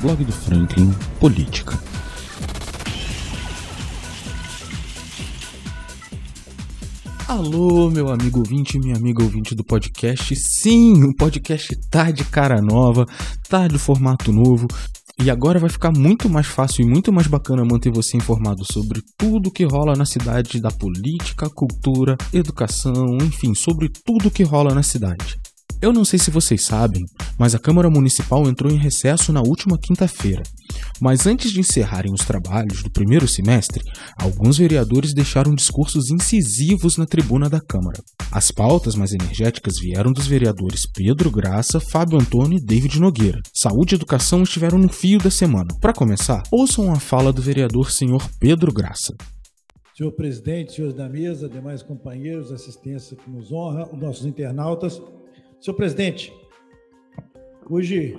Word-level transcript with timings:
Blog 0.00 0.24
do 0.24 0.32
Franklin 0.32 0.90
Política. 1.18 1.78
Alô, 7.28 7.90
meu 7.90 8.08
amigo 8.08 8.38
ouvinte, 8.38 8.78
minha 8.78 8.96
amiga 8.96 9.22
ouvinte 9.22 9.54
do 9.54 9.62
podcast. 9.62 10.34
Sim, 10.36 11.04
o 11.04 11.14
podcast 11.14 11.76
tá 11.90 12.10
de 12.10 12.24
cara 12.24 12.62
nova, 12.62 13.04
tá 13.46 13.68
de 13.68 13.76
formato 13.76 14.32
novo. 14.32 14.66
E 15.22 15.30
agora 15.30 15.58
vai 15.58 15.68
ficar 15.68 15.92
muito 15.94 16.30
mais 16.30 16.46
fácil 16.46 16.82
e 16.82 16.88
muito 16.88 17.12
mais 17.12 17.26
bacana 17.26 17.62
manter 17.62 17.92
você 17.92 18.16
informado 18.16 18.64
sobre 18.64 19.02
tudo 19.18 19.50
que 19.50 19.64
rola 19.64 19.94
na 19.94 20.06
cidade 20.06 20.62
da 20.62 20.70
política, 20.70 21.50
cultura, 21.50 22.16
educação, 22.32 23.18
enfim, 23.18 23.54
sobre 23.54 23.90
tudo 23.90 24.30
que 24.30 24.42
rola 24.44 24.74
na 24.74 24.82
cidade. 24.82 25.38
Eu 25.82 25.94
não 25.94 26.04
sei 26.04 26.18
se 26.18 26.30
vocês 26.30 26.66
sabem, 26.66 27.02
mas 27.38 27.54
a 27.54 27.58
Câmara 27.58 27.88
Municipal 27.88 28.46
entrou 28.46 28.70
em 28.70 28.76
recesso 28.76 29.32
na 29.32 29.40
última 29.40 29.78
quinta-feira. 29.78 30.42
Mas 31.00 31.26
antes 31.26 31.50
de 31.50 31.60
encerrarem 31.60 32.12
os 32.12 32.20
trabalhos 32.20 32.82
do 32.82 32.90
primeiro 32.90 33.26
semestre, 33.26 33.82
alguns 34.18 34.58
vereadores 34.58 35.14
deixaram 35.14 35.54
discursos 35.54 36.10
incisivos 36.10 36.98
na 36.98 37.06
tribuna 37.06 37.48
da 37.48 37.62
Câmara. 37.62 37.98
As 38.30 38.50
pautas 38.50 38.94
mais 38.94 39.12
energéticas 39.12 39.78
vieram 39.78 40.12
dos 40.12 40.26
vereadores 40.26 40.84
Pedro 40.84 41.30
Graça, 41.30 41.80
Fábio 41.80 42.18
Antônio 42.18 42.58
e 42.58 42.62
David 42.62 43.00
Nogueira. 43.00 43.40
Saúde 43.54 43.94
e 43.94 43.96
educação 43.96 44.42
estiveram 44.42 44.76
no 44.76 44.90
fio 44.90 45.18
da 45.18 45.30
semana. 45.30 45.74
Para 45.80 45.94
começar, 45.94 46.42
ouçam 46.52 46.92
a 46.92 47.00
fala 47.00 47.32
do 47.32 47.40
vereador 47.40 47.90
senhor 47.90 48.28
Pedro 48.38 48.70
Graça. 48.70 49.14
Senhor 49.96 50.12
presidente, 50.12 50.74
senhores 50.74 50.94
da 50.94 51.08
mesa, 51.08 51.48
demais 51.48 51.82
companheiros, 51.82 52.52
assistência 52.52 53.16
que 53.16 53.30
nos 53.30 53.50
honra, 53.50 53.88
os 53.90 53.98
nossos 53.98 54.26
internautas, 54.26 55.00
Senhor 55.60 55.76
presidente, 55.76 56.32
hoje 57.68 58.16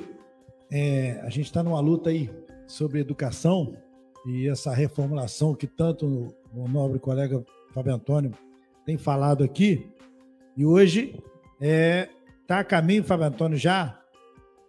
é, 0.71 1.19
a 1.23 1.29
gente 1.31 1.47
está 1.47 1.63
numa 1.63 1.79
luta 1.79 2.11
aí 2.11 2.29
sobre 2.67 2.99
educação 2.99 3.75
e 4.27 4.47
essa 4.47 4.71
reformulação 4.71 5.55
que 5.55 5.65
tanto 5.65 6.27
o 6.53 6.67
nobre 6.67 6.99
colega 6.99 7.43
Fábio 7.73 7.95
Antônio 7.95 8.31
tem 8.85 8.95
falado 8.95 9.43
aqui. 9.43 9.89
E 10.55 10.63
hoje 10.63 11.19
está 11.53 11.65
é, 11.65 12.09
tá 12.45 12.59
a 12.59 12.63
caminho, 12.63 13.03
Fábio 13.03 13.25
Antônio, 13.25 13.57
já, 13.57 13.99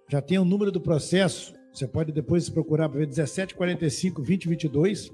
já 0.08 0.22
tem 0.22 0.38
o 0.38 0.44
número 0.44 0.72
do 0.72 0.80
processo, 0.80 1.52
você 1.74 1.86
pode 1.86 2.10
depois 2.10 2.48
procurar 2.48 2.88
para 2.88 3.00
ver 3.00 3.08
1745-2022, 3.08 5.12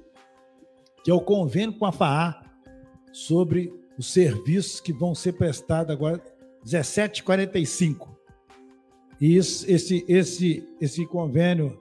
que 1.02 1.10
é 1.10 1.14
o 1.14 1.20
convênio 1.20 1.76
com 1.76 1.86
a 1.86 1.90
FAA 1.90 2.40
sobre 3.12 3.72
os 3.98 4.12
serviços 4.12 4.78
que 4.78 4.92
vão 4.92 5.12
ser 5.12 5.32
prestados 5.32 5.92
agora 5.92 6.22
1745. 6.70 8.16
E 9.20 9.36
isso, 9.36 9.68
esse, 9.68 10.04
esse, 10.06 10.68
esse 10.80 11.06
convênio, 11.06 11.78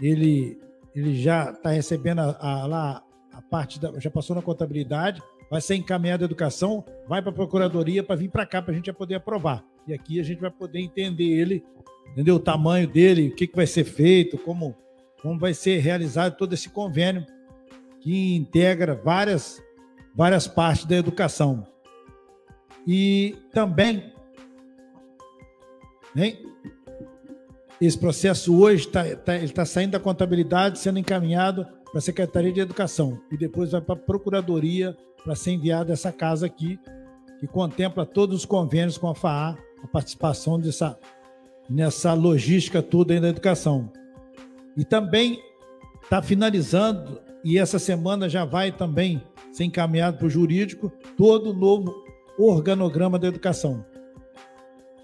ele, 0.00 0.58
ele 0.94 1.20
já 1.20 1.50
está 1.50 1.70
recebendo 1.70 2.20
a, 2.20 2.36
a, 2.38 2.66
lá 2.66 3.04
a 3.32 3.42
parte 3.42 3.80
da. 3.80 3.98
Já 3.98 4.10
passou 4.10 4.34
na 4.34 4.42
contabilidade, 4.42 5.20
vai 5.50 5.60
ser 5.60 5.74
encaminhado 5.74 6.24
à 6.24 6.26
educação, 6.26 6.84
vai 7.08 7.20
para 7.20 7.30
a 7.30 7.34
procuradoria 7.34 8.02
para 8.02 8.16
vir 8.16 8.30
para 8.30 8.46
cá 8.46 8.62
para 8.62 8.72
a 8.72 8.74
gente 8.74 8.86
já 8.86 8.94
poder 8.94 9.16
aprovar. 9.16 9.64
E 9.86 9.92
aqui 9.92 10.20
a 10.20 10.22
gente 10.22 10.40
vai 10.40 10.50
poder 10.50 10.80
entender 10.80 11.24
ele, 11.24 11.64
entender 12.12 12.32
o 12.32 12.38
tamanho 12.38 12.86
dele, 12.86 13.28
o 13.28 13.34
que, 13.34 13.46
que 13.46 13.56
vai 13.56 13.66
ser 13.66 13.84
feito, 13.84 14.38
como, 14.38 14.74
como 15.20 15.38
vai 15.38 15.52
ser 15.52 15.78
realizado 15.80 16.36
todo 16.36 16.52
esse 16.52 16.68
convênio 16.70 17.26
que 18.00 18.34
integra 18.34 18.94
várias, 18.94 19.62
várias 20.14 20.46
partes 20.46 20.84
da 20.86 20.96
educação. 20.96 21.66
E 22.86 23.36
também, 23.52 24.11
hein, 26.16 26.38
esse 27.80 27.98
processo 27.98 28.56
hoje 28.56 28.86
está 28.86 29.16
tá, 29.16 29.36
ele 29.36 29.52
tá 29.52 29.64
saindo 29.64 29.92
da 29.92 30.00
contabilidade, 30.00 30.78
sendo 30.78 30.98
encaminhado 30.98 31.66
para 31.90 31.98
a 31.98 32.00
Secretaria 32.00 32.52
de 32.52 32.60
Educação 32.60 33.20
e 33.30 33.36
depois 33.36 33.72
vai 33.72 33.80
para 33.80 33.94
a 33.94 33.98
Procuradoria 33.98 34.96
para 35.24 35.34
ser 35.34 35.52
enviado 35.52 35.92
essa 35.92 36.12
casa 36.12 36.46
aqui, 36.46 36.78
que 37.40 37.46
contempla 37.46 38.06
todos 38.06 38.36
os 38.36 38.44
convênios 38.44 38.96
com 38.96 39.08
a 39.08 39.14
FAA, 39.14 39.56
a 39.82 39.86
participação 39.88 40.60
dessa, 40.60 40.98
nessa 41.68 42.12
logística 42.14 42.82
toda 42.82 43.14
aí 43.14 43.20
da 43.20 43.28
educação. 43.28 43.92
E 44.76 44.84
também 44.84 45.40
está 46.02 46.22
finalizando, 46.22 47.20
e 47.44 47.58
essa 47.58 47.78
semana 47.78 48.28
já 48.28 48.44
vai 48.44 48.70
também 48.70 49.22
ser 49.52 49.64
encaminhado 49.64 50.18
para 50.18 50.26
o 50.26 50.30
jurídico, 50.30 50.90
todo 51.16 51.50
o 51.50 51.54
novo 51.54 51.92
organograma 52.38 53.18
da 53.18 53.28
educação. 53.28 53.84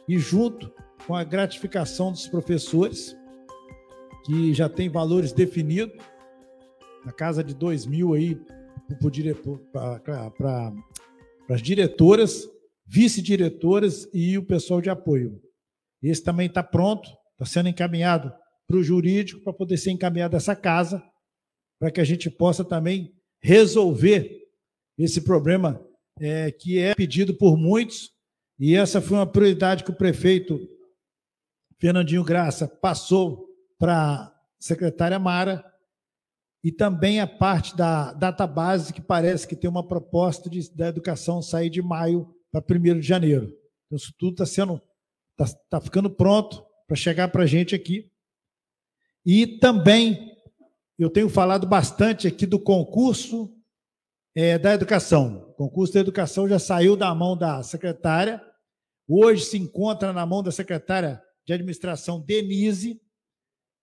E 0.08 0.18
junto 0.18 0.72
com 1.08 1.16
a 1.16 1.24
gratificação 1.24 2.12
dos 2.12 2.28
professores, 2.28 3.16
que 4.26 4.52
já 4.52 4.68
tem 4.68 4.90
valores 4.90 5.32
definidos, 5.32 5.96
na 7.02 7.12
casa 7.12 7.42
de 7.42 7.54
2 7.54 7.86
mil 7.86 8.12
aí 8.12 8.38
para 9.72 10.74
as 11.48 11.62
diretoras, 11.62 12.46
vice-diretoras 12.86 14.06
e 14.12 14.36
o 14.36 14.44
pessoal 14.44 14.82
de 14.82 14.90
apoio. 14.90 15.40
Esse 16.02 16.22
também 16.22 16.46
está 16.46 16.62
pronto, 16.62 17.08
está 17.32 17.46
sendo 17.46 17.70
encaminhado 17.70 18.30
para 18.66 18.76
o 18.76 18.84
jurídico 18.84 19.42
para 19.42 19.54
poder 19.54 19.78
ser 19.78 19.92
encaminhado 19.92 20.36
essa 20.36 20.54
casa, 20.54 21.02
para 21.80 21.90
que 21.90 22.02
a 22.02 22.04
gente 22.04 22.28
possa 22.28 22.62
também 22.62 23.14
resolver 23.42 24.42
esse 24.98 25.22
problema 25.22 25.82
é, 26.20 26.50
que 26.50 26.78
é 26.78 26.94
pedido 26.94 27.32
por 27.32 27.56
muitos, 27.56 28.10
e 28.60 28.74
essa 28.74 29.00
foi 29.00 29.16
uma 29.16 29.26
prioridade 29.26 29.84
que 29.84 29.90
o 29.90 29.96
prefeito 29.96 30.76
Fernandinho 31.78 32.24
Graça 32.24 32.66
passou 32.66 33.48
para 33.78 33.94
a 33.94 34.34
secretária 34.58 35.18
Mara, 35.18 35.64
e 36.62 36.72
também 36.72 37.20
a 37.20 37.26
parte 37.26 37.76
da 37.76 38.12
database, 38.12 38.92
que 38.92 39.00
parece 39.00 39.46
que 39.46 39.54
tem 39.54 39.70
uma 39.70 39.86
proposta 39.86 40.50
de, 40.50 40.74
da 40.74 40.88
educação 40.88 41.40
sair 41.40 41.70
de 41.70 41.80
maio 41.80 42.34
para 42.50 42.64
1 42.68 42.98
de 42.98 43.06
janeiro. 43.06 43.46
Então, 43.86 43.96
isso 43.96 44.12
tudo 44.18 44.32
está 44.32 44.46
sendo, 44.46 44.82
está 45.38 45.56
tá 45.70 45.80
ficando 45.80 46.10
pronto 46.10 46.64
para 46.86 46.96
chegar 46.96 47.28
para 47.28 47.44
a 47.44 47.46
gente 47.46 47.74
aqui. 47.74 48.10
E 49.24 49.46
também 49.58 50.36
eu 50.98 51.08
tenho 51.08 51.28
falado 51.28 51.66
bastante 51.66 52.26
aqui 52.26 52.44
do 52.44 52.58
concurso 52.58 53.54
é, 54.34 54.58
da 54.58 54.74
educação. 54.74 55.50
O 55.50 55.54
concurso 55.54 55.94
da 55.94 56.00
educação 56.00 56.48
já 56.48 56.58
saiu 56.58 56.96
da 56.96 57.14
mão 57.14 57.36
da 57.36 57.62
secretária, 57.62 58.42
hoje 59.08 59.44
se 59.44 59.56
encontra 59.56 60.12
na 60.12 60.26
mão 60.26 60.42
da 60.42 60.50
secretária 60.50 61.22
de 61.48 61.54
administração, 61.54 62.20
Denise, 62.20 63.00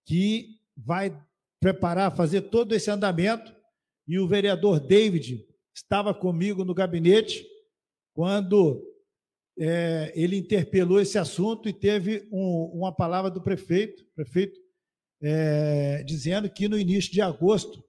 que 0.05 0.59
vai 0.77 1.19
preparar, 1.59 2.15
fazer 2.15 2.43
todo 2.43 2.75
esse 2.75 2.91
andamento. 2.91 3.51
E 4.07 4.19
o 4.19 4.27
vereador 4.27 4.79
David 4.79 5.43
estava 5.73 6.13
comigo 6.13 6.63
no 6.63 6.75
gabinete 6.75 7.43
quando 8.13 8.85
é, 9.57 10.13
ele 10.15 10.37
interpelou 10.37 11.01
esse 11.01 11.17
assunto 11.17 11.67
e 11.67 11.73
teve 11.73 12.29
um, 12.31 12.69
uma 12.71 12.95
palavra 12.95 13.31
do 13.31 13.41
prefeito, 13.41 14.05
prefeito 14.13 14.59
é, 15.19 16.03
dizendo 16.03 16.47
que 16.47 16.67
no 16.67 16.77
início 16.77 17.11
de 17.11 17.19
agosto 17.19 17.83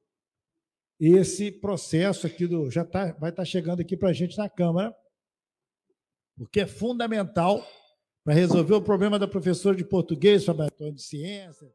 esse 0.99 1.53
processo 1.53 2.27
aqui 2.27 2.47
do 2.47 2.71
já 2.71 2.83
tá, 2.83 3.13
vai 3.13 3.29
estar 3.29 3.43
tá 3.43 3.45
chegando 3.45 3.81
aqui 3.81 3.95
para 3.95 4.09
a 4.09 4.15
gente 4.15 4.39
na 4.39 4.49
Câmara, 4.49 4.97
porque 6.35 6.61
é 6.61 6.67
fundamental 6.67 7.63
para 8.27 8.35
resolver 8.35 8.75
o 8.75 8.83
problema 8.83 9.21
da 9.21 9.29
professora 9.29 9.77
de 9.77 9.85
português, 9.85 10.45
Fabiano, 10.45 10.93
de 10.93 11.01
ciência. 11.01 11.71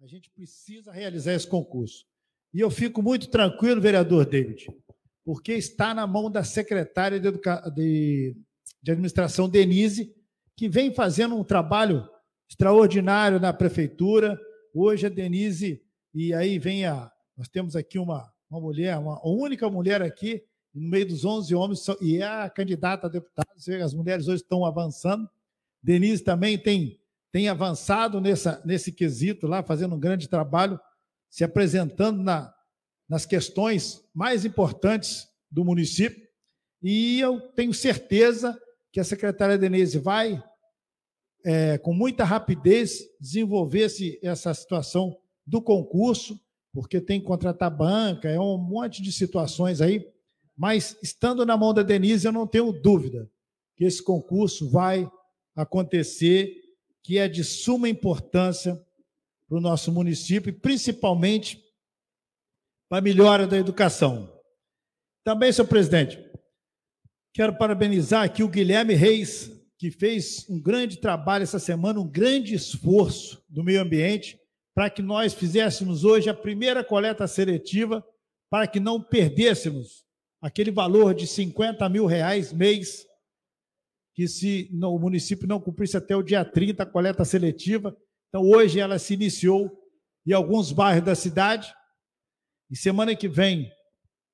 A 0.00 0.06
gente 0.06 0.30
precisa 0.30 0.90
realizar 0.90 1.34
esse 1.34 1.46
concurso. 1.46 2.06
E 2.54 2.60
eu 2.60 2.70
fico 2.70 3.02
muito 3.02 3.28
tranquilo, 3.28 3.82
vereador 3.82 4.24
David, 4.24 4.66
porque 5.22 5.52
está 5.52 5.92
na 5.92 6.06
mão 6.06 6.30
da 6.30 6.42
secretária 6.42 7.20
de, 7.20 7.28
Educa... 7.28 7.70
de... 7.74 8.34
de 8.82 8.92
Administração, 8.92 9.46
Denise, 9.46 10.10
que 10.56 10.70
vem 10.70 10.90
fazendo 10.90 11.36
um 11.36 11.44
trabalho 11.44 12.08
extraordinário 12.48 13.38
na 13.38 13.52
prefeitura. 13.52 14.40
Hoje 14.72 15.04
a 15.04 15.10
Denise, 15.10 15.82
e 16.14 16.32
aí 16.32 16.58
vem 16.58 16.86
a. 16.86 17.12
Nós 17.36 17.46
temos 17.46 17.76
aqui 17.76 17.98
uma, 17.98 18.32
uma 18.50 18.58
mulher, 18.58 18.96
uma 18.96 19.20
única 19.22 19.68
mulher 19.68 20.00
aqui, 20.00 20.42
no 20.72 20.88
meio 20.88 21.06
dos 21.06 21.26
11 21.26 21.54
homens, 21.54 21.86
e 22.00 22.22
é 22.22 22.26
a 22.26 22.48
candidata 22.48 23.06
a 23.06 23.10
deputada. 23.10 23.50
As 23.84 23.92
mulheres 23.92 24.28
hoje 24.28 24.42
estão 24.42 24.64
avançando. 24.64 25.28
Denise 25.84 26.24
também 26.24 26.56
tem, 26.56 26.98
tem 27.30 27.48
avançado 27.48 28.20
nessa, 28.20 28.62
nesse 28.64 28.90
quesito 28.90 29.46
lá, 29.46 29.62
fazendo 29.62 29.94
um 29.94 30.00
grande 30.00 30.26
trabalho, 30.26 30.80
se 31.28 31.44
apresentando 31.44 32.22
na, 32.22 32.52
nas 33.06 33.26
questões 33.26 34.02
mais 34.14 34.46
importantes 34.46 35.28
do 35.50 35.62
município. 35.62 36.26
E 36.82 37.20
eu 37.20 37.38
tenho 37.52 37.74
certeza 37.74 38.58
que 38.90 38.98
a 38.98 39.04
secretária 39.04 39.58
Denise 39.58 39.98
vai, 39.98 40.42
é, 41.44 41.76
com 41.76 41.92
muita 41.92 42.24
rapidez, 42.24 43.00
desenvolver 43.20 43.90
-se 43.90 44.18
essa 44.22 44.54
situação 44.54 45.14
do 45.46 45.60
concurso 45.60 46.40
porque 46.74 47.00
tem 47.00 47.20
que 47.20 47.26
contratar 47.26 47.70
banca, 47.70 48.28
é 48.28 48.38
um 48.38 48.58
monte 48.58 49.00
de 49.00 49.12
situações 49.12 49.80
aí. 49.80 50.04
Mas 50.56 50.96
estando 51.00 51.46
na 51.46 51.56
mão 51.56 51.72
da 51.72 51.82
Denise, 51.82 52.26
eu 52.26 52.32
não 52.32 52.48
tenho 52.48 52.72
dúvida 52.72 53.30
que 53.76 53.84
esse 53.84 54.02
concurso 54.02 54.68
vai 54.68 55.08
acontecer, 55.54 56.52
que 57.02 57.18
é 57.18 57.28
de 57.28 57.44
suma 57.44 57.88
importância 57.88 58.74
para 59.48 59.58
o 59.58 59.60
nosso 59.60 59.92
município, 59.92 60.52
principalmente 60.52 61.62
para 62.88 62.98
a 62.98 63.02
melhora 63.02 63.46
da 63.46 63.56
educação. 63.56 64.32
Também, 65.22 65.52
senhor 65.52 65.68
presidente, 65.68 66.18
quero 67.32 67.56
parabenizar 67.56 68.24
aqui 68.24 68.42
o 68.42 68.48
Guilherme 68.48 68.94
Reis, 68.94 69.50
que 69.78 69.90
fez 69.90 70.46
um 70.48 70.60
grande 70.60 70.98
trabalho 70.98 71.42
essa 71.42 71.58
semana, 71.58 72.00
um 72.00 72.08
grande 72.08 72.54
esforço 72.54 73.44
do 73.48 73.62
meio 73.62 73.82
ambiente, 73.82 74.38
para 74.74 74.90
que 74.90 75.02
nós 75.02 75.34
fizéssemos 75.34 76.04
hoje 76.04 76.28
a 76.28 76.34
primeira 76.34 76.82
coleta 76.82 77.26
seletiva, 77.26 78.04
para 78.50 78.66
que 78.66 78.80
não 78.80 79.00
perdêssemos 79.00 80.04
aquele 80.40 80.70
valor 80.70 81.14
de 81.14 81.26
50 81.26 81.88
mil 81.88 82.06
reais 82.06 82.52
mês, 82.52 83.06
que 84.14 84.28
se 84.28 84.70
o 84.72 84.98
município 84.98 85.48
não 85.48 85.60
cumprisse 85.60 85.96
até 85.96 86.14
o 86.16 86.22
dia 86.22 86.44
30 86.44 86.82
a 86.82 86.86
coleta 86.86 87.24
seletiva. 87.24 87.96
Então, 88.28 88.42
hoje 88.42 88.78
ela 88.78 88.98
se 88.98 89.14
iniciou 89.14 89.70
em 90.26 90.32
alguns 90.32 90.72
bairros 90.72 91.04
da 91.04 91.14
cidade, 91.14 91.74
e 92.70 92.76
semana 92.76 93.14
que 93.14 93.28
vem, 93.28 93.70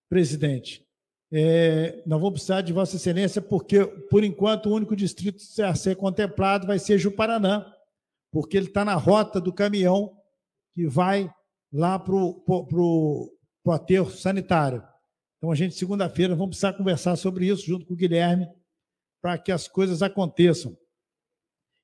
presidente, 0.08 0.86
é, 1.32 2.02
vamos 2.06 2.32
precisar 2.32 2.60
de 2.60 2.72
Vossa 2.72 2.96
Excelência, 2.96 3.40
porque, 3.42 3.84
por 4.08 4.22
enquanto, 4.22 4.66
o 4.66 4.74
único 4.74 4.94
distrito 4.94 5.42
a 5.62 5.74
ser 5.74 5.96
contemplado 5.96 6.66
vai 6.66 6.78
ser 6.78 6.98
Juparanã, 6.98 7.64
porque 8.30 8.56
ele 8.56 8.66
está 8.66 8.84
na 8.84 8.94
rota 8.94 9.40
do 9.40 9.52
caminhão 9.52 10.16
que 10.74 10.86
vai 10.86 11.32
lá 11.72 11.98
para 11.98 12.14
o 12.14 13.30
aterro 13.68 14.10
sanitário. 14.10 14.82
Então, 15.38 15.50
a 15.50 15.54
gente, 15.54 15.74
segunda-feira, 15.74 16.34
vamos 16.34 16.50
precisar 16.50 16.74
conversar 16.74 17.16
sobre 17.16 17.46
isso 17.46 17.66
junto 17.66 17.86
com 17.86 17.94
o 17.94 17.96
Guilherme, 17.96 18.46
para 19.20 19.38
que 19.38 19.52
as 19.52 19.68
coisas 19.68 20.02
aconteçam. 20.02 20.76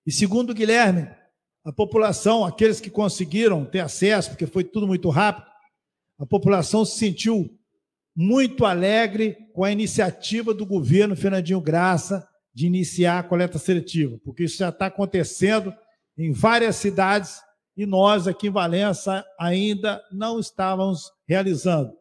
E 0.06 0.12
segundo 0.12 0.55
Guilherme, 0.55 1.09
a 1.65 1.73
população, 1.73 2.44
aqueles 2.44 2.81
que 2.81 2.91
conseguiram 2.91 3.65
ter 3.65 3.81
acesso, 3.81 4.31
porque 4.31 4.47
foi 4.47 4.62
tudo 4.62 4.87
muito 4.87 5.09
rápido, 5.11 5.47
a 6.19 6.25
população 6.25 6.85
se 6.85 6.99
sentiu 6.99 7.50
muito 8.15 8.65
alegre 8.65 9.37
com 9.53 9.65
a 9.65 9.71
iniciativa 9.71 10.55
do 10.55 10.65
governo 10.65 11.17
Fernandinho 11.17 11.61
Graça 11.61 12.27
de 12.55 12.67
iniciar 12.67 13.19
a 13.19 13.23
coleta 13.23 13.59
seletiva, 13.59 14.19
porque 14.25 14.44
isso 14.44 14.56
já 14.56 14.71
está 14.71 14.87
acontecendo 14.87 15.75
em 16.17 16.32
várias 16.32 16.77
cidades 16.77 17.43
e 17.77 17.85
nós 17.85 18.27
aqui 18.27 18.47
em 18.47 18.50
Valença 18.50 19.23
ainda 19.39 20.03
não 20.11 20.41
estávamos 20.41 21.12
realizando. 21.29 21.93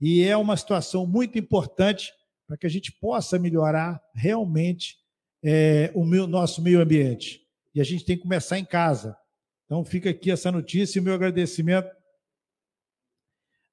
E 0.00 0.22
é 0.22 0.34
uma 0.36 0.56
situação 0.56 1.06
muito 1.06 1.38
importante 1.38 2.10
para 2.52 2.58
que 2.58 2.66
a 2.66 2.70
gente 2.70 2.92
possa 2.92 3.38
melhorar 3.38 3.98
realmente 4.14 4.98
é, 5.42 5.90
o 5.94 6.04
meu, 6.04 6.26
nosso 6.26 6.60
meio 6.60 6.82
ambiente. 6.82 7.40
E 7.74 7.80
a 7.80 7.84
gente 7.84 8.04
tem 8.04 8.14
que 8.14 8.24
começar 8.24 8.58
em 8.58 8.64
casa. 8.64 9.16
Então 9.64 9.82
fica 9.86 10.10
aqui 10.10 10.30
essa 10.30 10.52
notícia 10.52 10.98
e 10.98 11.00
o 11.00 11.02
meu 11.02 11.14
agradecimento 11.14 11.90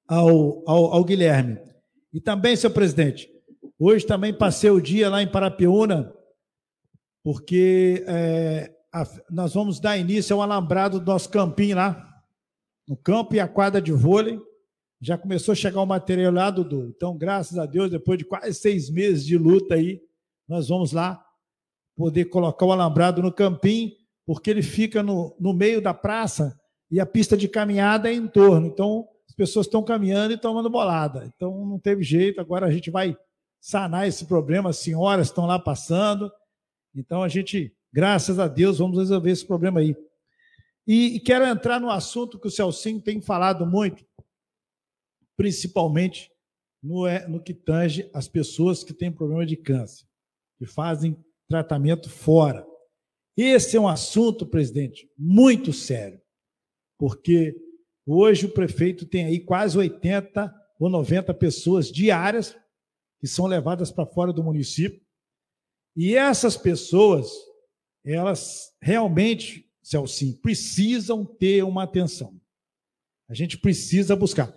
ao, 0.08 0.66
ao, 0.66 0.94
ao 0.94 1.04
Guilherme. 1.04 1.60
E 2.10 2.22
também, 2.22 2.56
senhor 2.56 2.72
presidente, 2.72 3.30
hoje 3.78 4.06
também 4.06 4.32
passei 4.32 4.70
o 4.70 4.80
dia 4.80 5.10
lá 5.10 5.22
em 5.22 5.30
Parapiúna, 5.30 6.10
porque 7.22 8.02
é, 8.08 8.74
a, 8.90 9.04
nós 9.28 9.52
vamos 9.52 9.78
dar 9.78 9.98
início 9.98 10.34
ao 10.34 10.40
alambrado 10.40 10.98
do 10.98 11.04
nosso 11.04 11.28
campinho 11.28 11.76
lá, 11.76 12.22
no 12.88 12.96
campo 12.96 13.34
e 13.34 13.40
a 13.40 13.46
quadra 13.46 13.78
de 13.78 13.92
vôlei. 13.92 14.40
Já 15.00 15.16
começou 15.16 15.52
a 15.52 15.56
chegar 15.56 15.80
o 15.80 15.86
material 15.86 16.32
lá, 16.32 16.50
Dudu. 16.50 16.92
Então, 16.94 17.16
graças 17.16 17.56
a 17.58 17.64
Deus, 17.64 17.90
depois 17.90 18.18
de 18.18 18.24
quase 18.24 18.52
seis 18.54 18.90
meses 18.90 19.24
de 19.24 19.38
luta 19.38 19.74
aí, 19.74 20.00
nós 20.46 20.68
vamos 20.68 20.92
lá 20.92 21.24
poder 21.96 22.26
colocar 22.26 22.66
o 22.66 22.72
alambrado 22.72 23.22
no 23.22 23.32
campinho, 23.32 23.92
porque 24.26 24.50
ele 24.50 24.62
fica 24.62 25.02
no, 25.02 25.34
no 25.40 25.52
meio 25.52 25.80
da 25.80 25.94
praça 25.94 26.58
e 26.90 27.00
a 27.00 27.06
pista 27.06 27.36
de 27.36 27.48
caminhada 27.48 28.10
é 28.10 28.14
em 28.14 28.26
torno. 28.26 28.66
Então, 28.66 29.08
as 29.30 29.34
pessoas 29.34 29.66
estão 29.66 29.82
caminhando 29.82 30.34
e 30.34 30.36
tomando 30.36 30.68
bolada. 30.68 31.24
Então 31.34 31.64
não 31.64 31.78
teve 31.78 32.02
jeito, 32.02 32.40
agora 32.40 32.66
a 32.66 32.70
gente 32.70 32.90
vai 32.90 33.16
sanar 33.60 34.08
esse 34.08 34.24
problema, 34.24 34.70
as 34.70 34.78
senhoras 34.78 35.28
estão 35.28 35.46
lá 35.46 35.56
passando. 35.56 36.30
Então 36.94 37.22
a 37.22 37.28
gente, 37.28 37.72
graças 37.92 38.40
a 38.40 38.48
Deus, 38.48 38.78
vamos 38.78 38.98
resolver 38.98 39.30
esse 39.30 39.46
problema 39.46 39.78
aí. 39.78 39.96
E, 40.84 41.14
e 41.16 41.20
quero 41.20 41.46
entrar 41.46 41.78
no 41.78 41.90
assunto 41.90 42.40
que 42.40 42.48
o 42.48 42.50
Celcinho 42.50 43.00
tem 43.00 43.20
falado 43.20 43.64
muito, 43.64 44.04
principalmente 45.40 46.30
no, 46.82 47.06
é, 47.06 47.26
no 47.26 47.42
que 47.42 47.54
tange 47.54 48.10
as 48.12 48.28
pessoas 48.28 48.84
que 48.84 48.92
têm 48.92 49.10
problema 49.10 49.46
de 49.46 49.56
câncer, 49.56 50.06
que 50.58 50.66
fazem 50.66 51.16
tratamento 51.48 52.10
fora. 52.10 52.66
Esse 53.36 53.76
é 53.76 53.80
um 53.80 53.88
assunto, 53.88 54.46
presidente, 54.46 55.10
muito 55.16 55.72
sério, 55.72 56.20
porque 56.98 57.54
Hoje 58.12 58.46
o 58.46 58.52
prefeito 58.52 59.06
tem 59.06 59.26
aí 59.26 59.38
quase 59.38 59.78
80 59.78 60.52
ou 60.80 60.90
90 60.90 61.32
pessoas 61.34 61.92
diárias 61.92 62.56
que 63.20 63.28
são 63.28 63.46
levadas 63.46 63.92
para 63.92 64.04
fora 64.04 64.32
do 64.32 64.42
município. 64.42 65.00
E 65.96 66.16
essas 66.16 66.56
pessoas, 66.56 67.30
elas 68.04 68.74
realmente, 68.82 69.70
Celcinho, 69.80 70.36
precisam 70.38 71.24
ter 71.24 71.62
uma 71.62 71.84
atenção. 71.84 72.36
A 73.28 73.34
gente 73.34 73.56
precisa 73.56 74.16
buscar. 74.16 74.52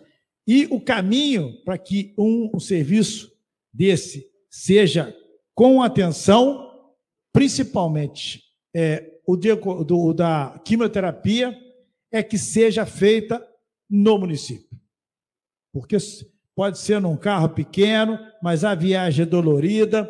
E 0.48 0.66
o 0.68 0.80
caminho 0.80 1.62
para 1.64 1.78
que 1.78 2.14
um, 2.18 2.52
um 2.54 2.60
serviço 2.60 3.32
desse 3.74 4.30
seja 4.50 5.16
com 5.56 5.82
atenção, 5.82 6.92
principalmente 7.32 8.44
é, 8.76 9.20
o 9.26 9.36
do, 9.38 10.14
da 10.14 10.60
quimioterapia 10.66 11.58
é 12.12 12.22
que 12.22 12.38
seja 12.38 12.86
feita 12.86 13.46
no 13.90 14.18
município. 14.18 14.80
Porque 15.72 15.98
pode 16.56 16.78
ser 16.78 17.02
num 17.02 17.18
carro 17.18 17.50
pequeno, 17.50 18.20
mas 18.42 18.64
a 18.64 18.76
viagem 18.76 19.24
é 19.24 19.26
dolorida. 19.26 20.10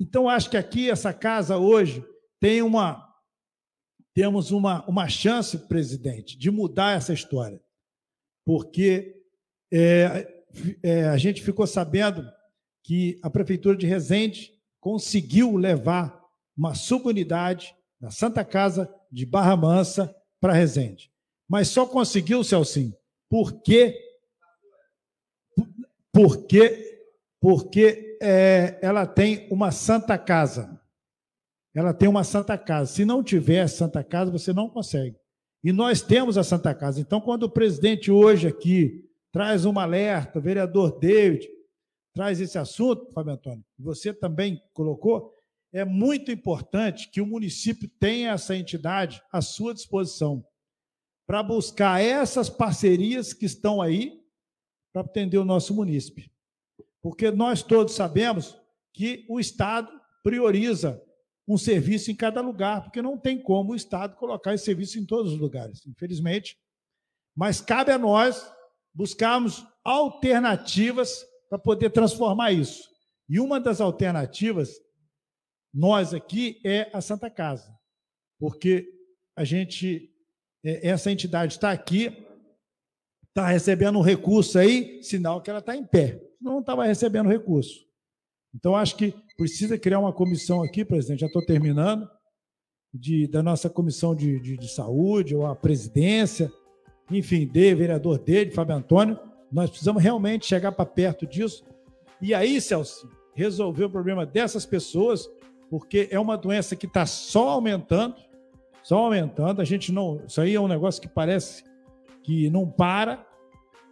Então, 0.00 0.28
acho 0.28 0.50
que 0.50 0.56
aqui, 0.56 0.90
essa 0.90 1.12
casa 1.12 1.56
hoje, 1.56 2.04
tem 2.40 2.62
uma. 2.62 3.02
Temos 4.14 4.52
uma, 4.52 4.84
uma 4.86 5.08
chance, 5.08 5.58
presidente, 5.66 6.38
de 6.38 6.50
mudar 6.50 6.96
essa 6.96 7.12
história. 7.12 7.60
Porque 8.46 9.13
é, 9.76 10.44
é, 10.82 11.04
a 11.08 11.16
gente 11.16 11.42
ficou 11.42 11.66
sabendo 11.66 12.24
que 12.82 13.18
a 13.22 13.28
Prefeitura 13.28 13.76
de 13.76 13.86
Resende 13.86 14.52
conseguiu 14.78 15.56
levar 15.56 16.22
uma 16.56 16.74
subunidade 16.74 17.74
da 18.00 18.10
Santa 18.10 18.44
Casa 18.44 18.92
de 19.10 19.26
Barra 19.26 19.56
Mansa 19.56 20.14
para 20.40 20.52
Resende. 20.52 21.10
Mas 21.48 21.68
só 21.68 21.86
conseguiu, 21.86 22.44
Celcinho, 22.44 22.94
porque 23.28 24.00
porque 26.12 27.00
porque 27.40 28.16
é, 28.22 28.78
ela 28.80 29.06
tem 29.06 29.48
uma 29.50 29.72
santa 29.72 30.16
casa. 30.16 30.80
Ela 31.74 31.92
tem 31.92 32.08
uma 32.08 32.22
santa 32.22 32.56
casa. 32.56 32.92
Se 32.92 33.04
não 33.04 33.22
tiver 33.22 33.66
santa 33.66 34.02
casa, 34.04 34.30
você 34.30 34.52
não 34.52 34.70
consegue. 34.70 35.16
E 35.62 35.72
nós 35.72 36.00
temos 36.00 36.38
a 36.38 36.44
santa 36.44 36.74
casa. 36.74 37.00
Então, 37.00 37.20
quando 37.20 37.42
o 37.42 37.50
presidente 37.50 38.10
hoje 38.10 38.46
aqui 38.46 39.04
traz 39.34 39.64
um 39.64 39.76
alerta, 39.80 40.38
vereador 40.38 40.96
David 40.96 41.48
traz 42.14 42.40
esse 42.40 42.56
assunto, 42.56 43.10
Fábio 43.12 43.32
Antônio, 43.32 43.64
você 43.76 44.14
também 44.14 44.62
colocou, 44.72 45.34
é 45.72 45.84
muito 45.84 46.30
importante 46.30 47.10
que 47.10 47.20
o 47.20 47.26
município 47.26 47.90
tenha 47.98 48.30
essa 48.30 48.54
entidade 48.54 49.20
à 49.32 49.42
sua 49.42 49.74
disposição 49.74 50.46
para 51.26 51.42
buscar 51.42 52.00
essas 52.00 52.48
parcerias 52.48 53.32
que 53.32 53.44
estão 53.44 53.82
aí 53.82 54.22
para 54.92 55.02
atender 55.02 55.38
o 55.38 55.44
nosso 55.44 55.74
município. 55.74 56.30
Porque 57.02 57.32
nós 57.32 57.60
todos 57.60 57.94
sabemos 57.94 58.56
que 58.92 59.26
o 59.28 59.40
Estado 59.40 59.90
prioriza 60.22 61.02
um 61.48 61.58
serviço 61.58 62.08
em 62.08 62.14
cada 62.14 62.40
lugar, 62.40 62.84
porque 62.84 63.02
não 63.02 63.18
tem 63.18 63.42
como 63.42 63.72
o 63.72 63.76
Estado 63.76 64.14
colocar 64.14 64.54
esse 64.54 64.64
serviço 64.64 64.96
em 64.96 65.04
todos 65.04 65.32
os 65.32 65.40
lugares, 65.40 65.84
infelizmente. 65.84 66.56
Mas 67.34 67.60
cabe 67.60 67.90
a 67.90 67.98
nós 67.98 68.54
buscarmos 68.94 69.66
alternativas 69.84 71.24
para 71.48 71.58
poder 71.58 71.90
transformar 71.90 72.52
isso. 72.52 72.88
E 73.28 73.40
uma 73.40 73.58
das 73.58 73.80
alternativas 73.80 74.70
nós 75.72 76.14
aqui 76.14 76.60
é 76.64 76.88
a 76.92 77.00
Santa 77.00 77.28
Casa, 77.28 77.68
porque 78.38 78.88
a 79.36 79.42
gente, 79.42 80.10
é, 80.64 80.88
essa 80.88 81.10
entidade 81.10 81.54
está 81.54 81.72
aqui, 81.72 82.24
está 83.28 83.48
recebendo 83.48 83.98
um 83.98 84.02
recurso 84.02 84.58
aí, 84.58 85.02
sinal 85.02 85.42
que 85.42 85.50
ela 85.50 85.58
está 85.58 85.74
em 85.74 85.84
pé, 85.84 86.22
não 86.40 86.60
estava 86.60 86.84
recebendo 86.84 87.28
recurso. 87.28 87.84
Então, 88.54 88.76
acho 88.76 88.96
que 88.96 89.12
precisa 89.36 89.76
criar 89.76 89.98
uma 89.98 90.12
comissão 90.12 90.62
aqui, 90.62 90.84
presidente, 90.84 91.20
já 91.20 91.26
estou 91.26 91.44
terminando, 91.44 92.08
de, 92.92 93.26
da 93.26 93.42
nossa 93.42 93.68
comissão 93.68 94.14
de, 94.14 94.38
de, 94.38 94.56
de 94.56 94.68
saúde, 94.68 95.34
ou 95.34 95.44
a 95.44 95.56
presidência, 95.56 96.52
enfim, 97.10 97.46
de 97.46 97.74
vereador 97.74 98.18
dele, 98.18 98.50
Fábio 98.50 98.76
Antônio, 98.76 99.18
nós 99.52 99.70
precisamos 99.70 100.02
realmente 100.02 100.46
chegar 100.46 100.72
para 100.72 100.86
perto 100.86 101.26
disso. 101.26 101.64
E 102.20 102.34
aí, 102.34 102.60
Celso, 102.60 103.08
resolver 103.34 103.84
o 103.84 103.90
problema 103.90 104.24
dessas 104.24 104.64
pessoas 104.64 105.28
porque 105.70 106.08
é 106.10 106.20
uma 106.20 106.36
doença 106.36 106.76
que 106.76 106.86
está 106.86 107.04
só 107.04 107.48
aumentando, 107.48 108.14
só 108.82 108.98
aumentando. 108.98 109.60
A 109.60 109.64
gente 109.64 109.90
não. 109.90 110.20
Isso 110.26 110.40
aí 110.40 110.54
é 110.54 110.60
um 110.60 110.68
negócio 110.68 111.02
que 111.02 111.08
parece 111.08 111.64
que 112.22 112.48
não 112.50 112.68
para. 112.68 113.26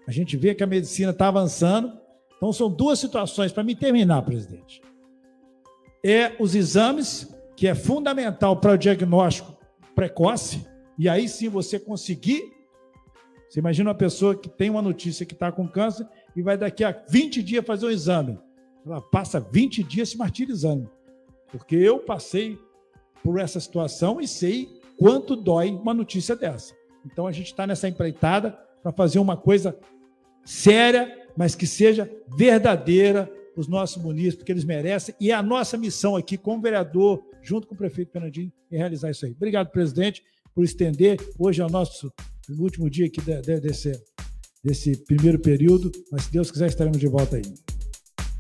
A 0.07 0.13
gente 0.13 0.37
vê 0.37 0.55
que 0.55 0.63
a 0.63 0.67
medicina 0.67 1.11
está 1.11 1.29
avançando. 1.29 1.99
Então, 2.37 2.53
são 2.53 2.71
duas 2.71 2.99
situações 2.99 3.53
para 3.53 3.63
me 3.63 3.75
terminar, 3.75 4.23
presidente. 4.23 4.81
É 6.05 6.37
os 6.41 6.55
exames, 6.55 7.33
que 7.57 7.69
é 7.69 7.75
fundamental 7.75 8.57
para 8.57 8.73
o 8.73 8.79
diagnóstico 8.79 9.57
precoce, 9.95 10.67
e 10.99 11.09
aí 11.09 11.29
sim 11.29 11.49
você 11.49 11.79
conseguir. 11.79 12.43
Você 13.53 13.61
imagina 13.61 13.91
uma 13.91 13.95
pessoa 13.95 14.35
que 14.35 14.49
tem 14.49 14.71
uma 14.71 14.81
notícia 14.81 15.27
que 15.27 15.35
está 15.35 15.53
com 15.53 15.69
câncer 15.69 16.09
e 16.35 16.41
vai 16.41 16.57
daqui 16.57 16.83
a 16.83 17.05
20 17.07 17.43
dias 17.43 17.63
fazer 17.67 17.85
um 17.85 17.91
exame. 17.91 18.39
Ela 18.87 18.99
passa 18.99 19.39
20 19.39 19.83
dias 19.83 20.09
se 20.09 20.17
martirizando. 20.17 20.91
Porque 21.51 21.77
eu 21.77 21.99
passei 21.99 22.59
por 23.23 23.39
essa 23.39 23.61
situação 23.61 24.23
e 24.23 24.27
sei 24.27 24.81
quanto 24.99 25.37
dói 25.37 25.69
uma 25.69 25.93
notícia 25.93 26.35
dessa. 26.35 26.75
Então 27.05 27.27
a 27.27 27.33
gente 27.33 27.49
está 27.49 27.67
nessa 27.67 27.87
empreitada 27.87 28.59
para 28.83 28.91
fazer 28.91 29.19
uma 29.19 29.37
coisa 29.37 29.79
séria, 30.47 31.29
mas 31.37 31.55
que 31.55 31.67
seja 31.67 32.11
verdadeira 32.35 33.31
para 33.53 33.61
os 33.61 33.69
nossos 33.69 34.03
munícipes, 34.03 34.37
porque 34.37 34.53
eles 34.53 34.65
merecem. 34.65 35.15
E 35.21 35.31
é 35.31 35.35
a 35.35 35.43
nossa 35.43 35.77
missão 35.77 36.17
aqui, 36.17 36.39
como 36.39 36.63
vereador, 36.63 37.23
junto 37.43 37.69
com 37.69 37.75
o 37.75 37.79
prefeito 37.79 38.13
Fernandinho, 38.13 38.51
é 38.71 38.79
realizar 38.79 39.11
isso 39.11 39.27
aí. 39.27 39.33
Obrigado, 39.33 39.69
presidente, 39.69 40.25
por 40.55 40.65
estender. 40.65 41.19
Hoje 41.39 41.61
é 41.61 41.67
o 41.67 41.71
nosso 42.49 42.63
último 42.63 42.91
dia 42.91 43.07
aqui 43.07 43.21
desse, 43.61 43.93
desse 44.63 44.97
primeiro 45.05 45.39
período, 45.39 45.91
mas 46.11 46.25
se 46.25 46.33
Deus 46.33 46.51
quiser, 46.51 46.69
estaremos 46.69 46.99
de 46.99 47.07
volta 47.07 47.37
aí. 47.37 47.43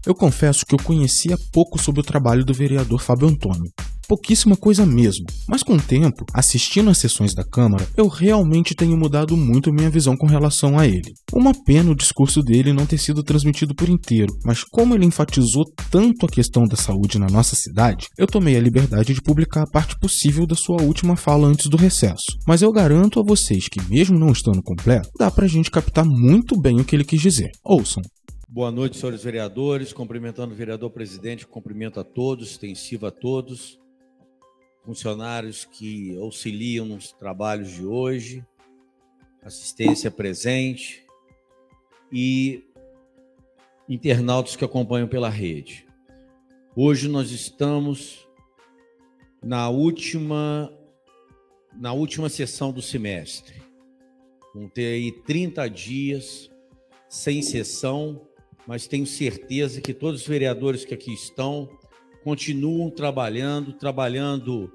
Eu 0.04 0.14
confesso 0.14 0.66
que 0.66 0.74
eu 0.74 0.82
conhecia 0.82 1.38
pouco 1.52 1.80
sobre 1.80 2.00
o 2.00 2.04
trabalho 2.04 2.44
do 2.44 2.52
vereador 2.52 3.00
Fábio 3.00 3.28
Antônio. 3.28 3.70
Pouquíssima 4.12 4.54
coisa 4.58 4.84
mesmo, 4.84 5.24
mas 5.48 5.62
com 5.62 5.72
o 5.72 5.80
tempo, 5.80 6.26
assistindo 6.34 6.90
às 6.90 6.98
sessões 6.98 7.32
da 7.32 7.42
Câmara, 7.42 7.88
eu 7.96 8.08
realmente 8.08 8.74
tenho 8.74 8.94
mudado 8.94 9.38
muito 9.38 9.72
minha 9.72 9.88
visão 9.88 10.14
com 10.18 10.26
relação 10.26 10.78
a 10.78 10.86
ele. 10.86 11.14
Uma 11.32 11.54
pena 11.64 11.90
o 11.90 11.96
discurso 11.96 12.42
dele 12.42 12.74
não 12.74 12.84
ter 12.84 12.98
sido 12.98 13.22
transmitido 13.22 13.74
por 13.74 13.88
inteiro, 13.88 14.30
mas 14.44 14.64
como 14.64 14.94
ele 14.94 15.06
enfatizou 15.06 15.64
tanto 15.90 16.26
a 16.26 16.28
questão 16.28 16.64
da 16.64 16.76
saúde 16.76 17.18
na 17.18 17.26
nossa 17.26 17.56
cidade, 17.56 18.08
eu 18.18 18.26
tomei 18.26 18.54
a 18.54 18.60
liberdade 18.60 19.14
de 19.14 19.22
publicar 19.22 19.62
a 19.62 19.70
parte 19.70 19.98
possível 19.98 20.46
da 20.46 20.56
sua 20.56 20.82
última 20.82 21.16
fala 21.16 21.48
antes 21.48 21.70
do 21.70 21.78
recesso. 21.78 22.36
Mas 22.46 22.60
eu 22.60 22.70
garanto 22.70 23.18
a 23.18 23.24
vocês 23.26 23.66
que, 23.66 23.80
mesmo 23.88 24.18
não 24.18 24.30
estando 24.30 24.62
completo, 24.62 25.08
dá 25.18 25.30
pra 25.30 25.46
gente 25.46 25.70
captar 25.70 26.04
muito 26.04 26.60
bem 26.60 26.78
o 26.78 26.84
que 26.84 26.94
ele 26.94 27.04
quis 27.04 27.22
dizer. 27.22 27.50
Ouçam. 27.64 28.02
Boa 28.46 28.70
noite, 28.70 28.98
senhores 28.98 29.24
vereadores. 29.24 29.94
Cumprimentando 29.94 30.52
o 30.52 30.56
vereador 30.56 30.90
presidente, 30.90 31.46
cumprimento 31.46 31.98
a 31.98 32.04
todos, 32.04 32.50
extensivo 32.50 33.06
a 33.06 33.10
todos, 33.10 33.78
funcionários 34.84 35.64
que 35.64 36.16
auxiliam 36.18 36.84
nos 36.84 37.12
trabalhos 37.12 37.70
de 37.70 37.84
hoje, 37.84 38.44
assistência 39.42 40.10
presente 40.10 41.04
e 42.12 42.64
internautas 43.88 44.56
que 44.56 44.64
acompanham 44.64 45.08
pela 45.08 45.28
rede. 45.28 45.86
Hoje 46.74 47.08
nós 47.08 47.30
estamos 47.30 48.28
na 49.42 49.68
última 49.68 50.72
na 51.74 51.92
última 51.92 52.28
sessão 52.28 52.70
do 52.70 52.82
semestre. 52.82 53.62
Vão 54.54 54.68
ter 54.68 54.86
aí 54.94 55.10
30 55.10 55.68
dias 55.68 56.50
sem 57.08 57.40
sessão 57.40 58.28
mas 58.66 58.86
tenho 58.86 59.06
certeza 59.06 59.80
que 59.80 59.92
todos 59.92 60.22
os 60.22 60.26
vereadores 60.26 60.84
que 60.84 60.94
aqui 60.94 61.12
estão 61.12 61.68
continuam 62.22 62.90
trabalhando, 62.90 63.72
trabalhando 63.72 64.72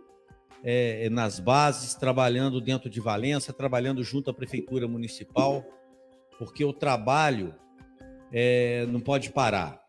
é, 0.63 1.09
nas 1.09 1.39
bases, 1.39 1.95
trabalhando 1.95 2.59
dentro 2.59 2.89
de 2.89 2.99
Valença, 2.99 3.53
trabalhando 3.53 4.03
junto 4.03 4.29
à 4.29 4.33
Prefeitura 4.33 4.87
Municipal, 4.87 5.65
porque 6.37 6.63
o 6.63 6.73
trabalho 6.73 7.55
é, 8.31 8.85
não 8.87 8.99
pode 8.99 9.31
parar. 9.31 9.81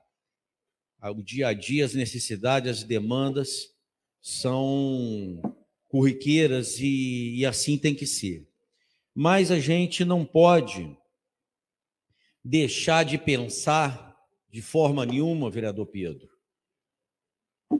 O 1.03 1.23
dia 1.23 1.49
a 1.49 1.53
dia, 1.53 1.85
as 1.85 1.95
necessidades, 1.95 2.71
as 2.71 2.83
demandas 2.83 3.69
são 4.21 5.41
corriqueiras 5.89 6.79
e, 6.79 7.37
e 7.37 7.47
assim 7.47 7.79
tem 7.79 7.95
que 7.95 8.07
ser. 8.07 8.49
Mas 9.15 9.51
a 9.51 9.59
gente 9.59 10.05
não 10.05 10.25
pode 10.25 10.97
deixar 12.45 13.05
de 13.05 13.19
pensar 13.19 14.17
de 14.51 14.63
forma 14.63 15.05
nenhuma, 15.05 15.51
vereador 15.51 15.87
Pedro, 15.87 16.29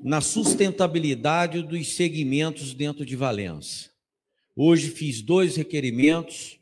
na 0.03 0.21
sustentabilidade 0.21 1.63
dos 1.63 1.95
segmentos 1.95 2.75
dentro 2.75 3.05
de 3.05 3.17
Valença. 3.17 3.91
Hoje 4.55 4.91
fiz 4.91 5.23
dois 5.23 5.57
requerimentos 5.57 6.59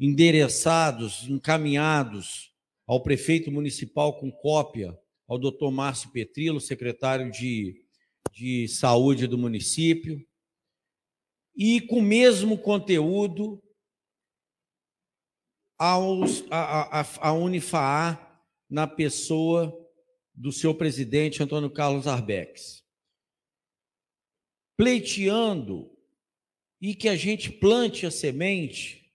endereçados, 0.00 1.28
encaminhados 1.28 2.52
ao 2.86 3.02
prefeito 3.02 3.50
municipal 3.50 4.18
com 4.18 4.30
cópia 4.30 4.98
ao 5.26 5.38
doutor 5.38 5.70
Márcio 5.70 6.10
Petrilo, 6.10 6.60
secretário 6.60 7.30
de, 7.30 7.82
de 8.32 8.68
saúde 8.68 9.26
do 9.26 9.38
município, 9.38 10.24
e 11.56 11.80
com 11.80 11.98
o 11.98 12.02
mesmo 12.02 12.58
conteúdo 12.58 13.62
aos, 15.78 16.44
a, 16.50 17.00
a, 17.00 17.28
a 17.28 17.32
Unifaa 17.32 18.42
na 18.68 18.86
pessoa 18.86 19.83
do 20.34 20.50
seu 20.50 20.74
presidente 20.74 21.42
Antônio 21.42 21.70
Carlos 21.70 22.06
Arbex. 22.06 22.84
Pleiteando 24.76 25.90
e 26.80 26.94
que 26.94 27.08
a 27.08 27.16
gente 27.16 27.50
plante 27.50 28.04
a 28.04 28.10
semente 28.10 29.12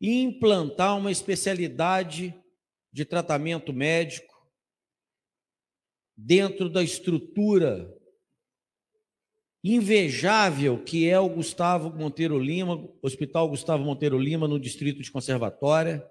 e 0.00 0.20
implantar 0.20 0.98
uma 0.98 1.12
especialidade 1.12 2.34
de 2.92 3.04
tratamento 3.04 3.72
médico 3.72 4.32
dentro 6.16 6.68
da 6.68 6.82
estrutura 6.82 7.96
invejável 9.64 10.82
que 10.82 11.08
é 11.08 11.18
o 11.18 11.28
Gustavo 11.28 11.90
Monteiro 11.96 12.38
Lima, 12.38 12.88
Hospital 13.00 13.48
Gustavo 13.48 13.84
Monteiro 13.84 14.18
Lima, 14.18 14.48
no 14.48 14.58
Distrito 14.58 15.00
de 15.00 15.10
Conservatória, 15.10 16.04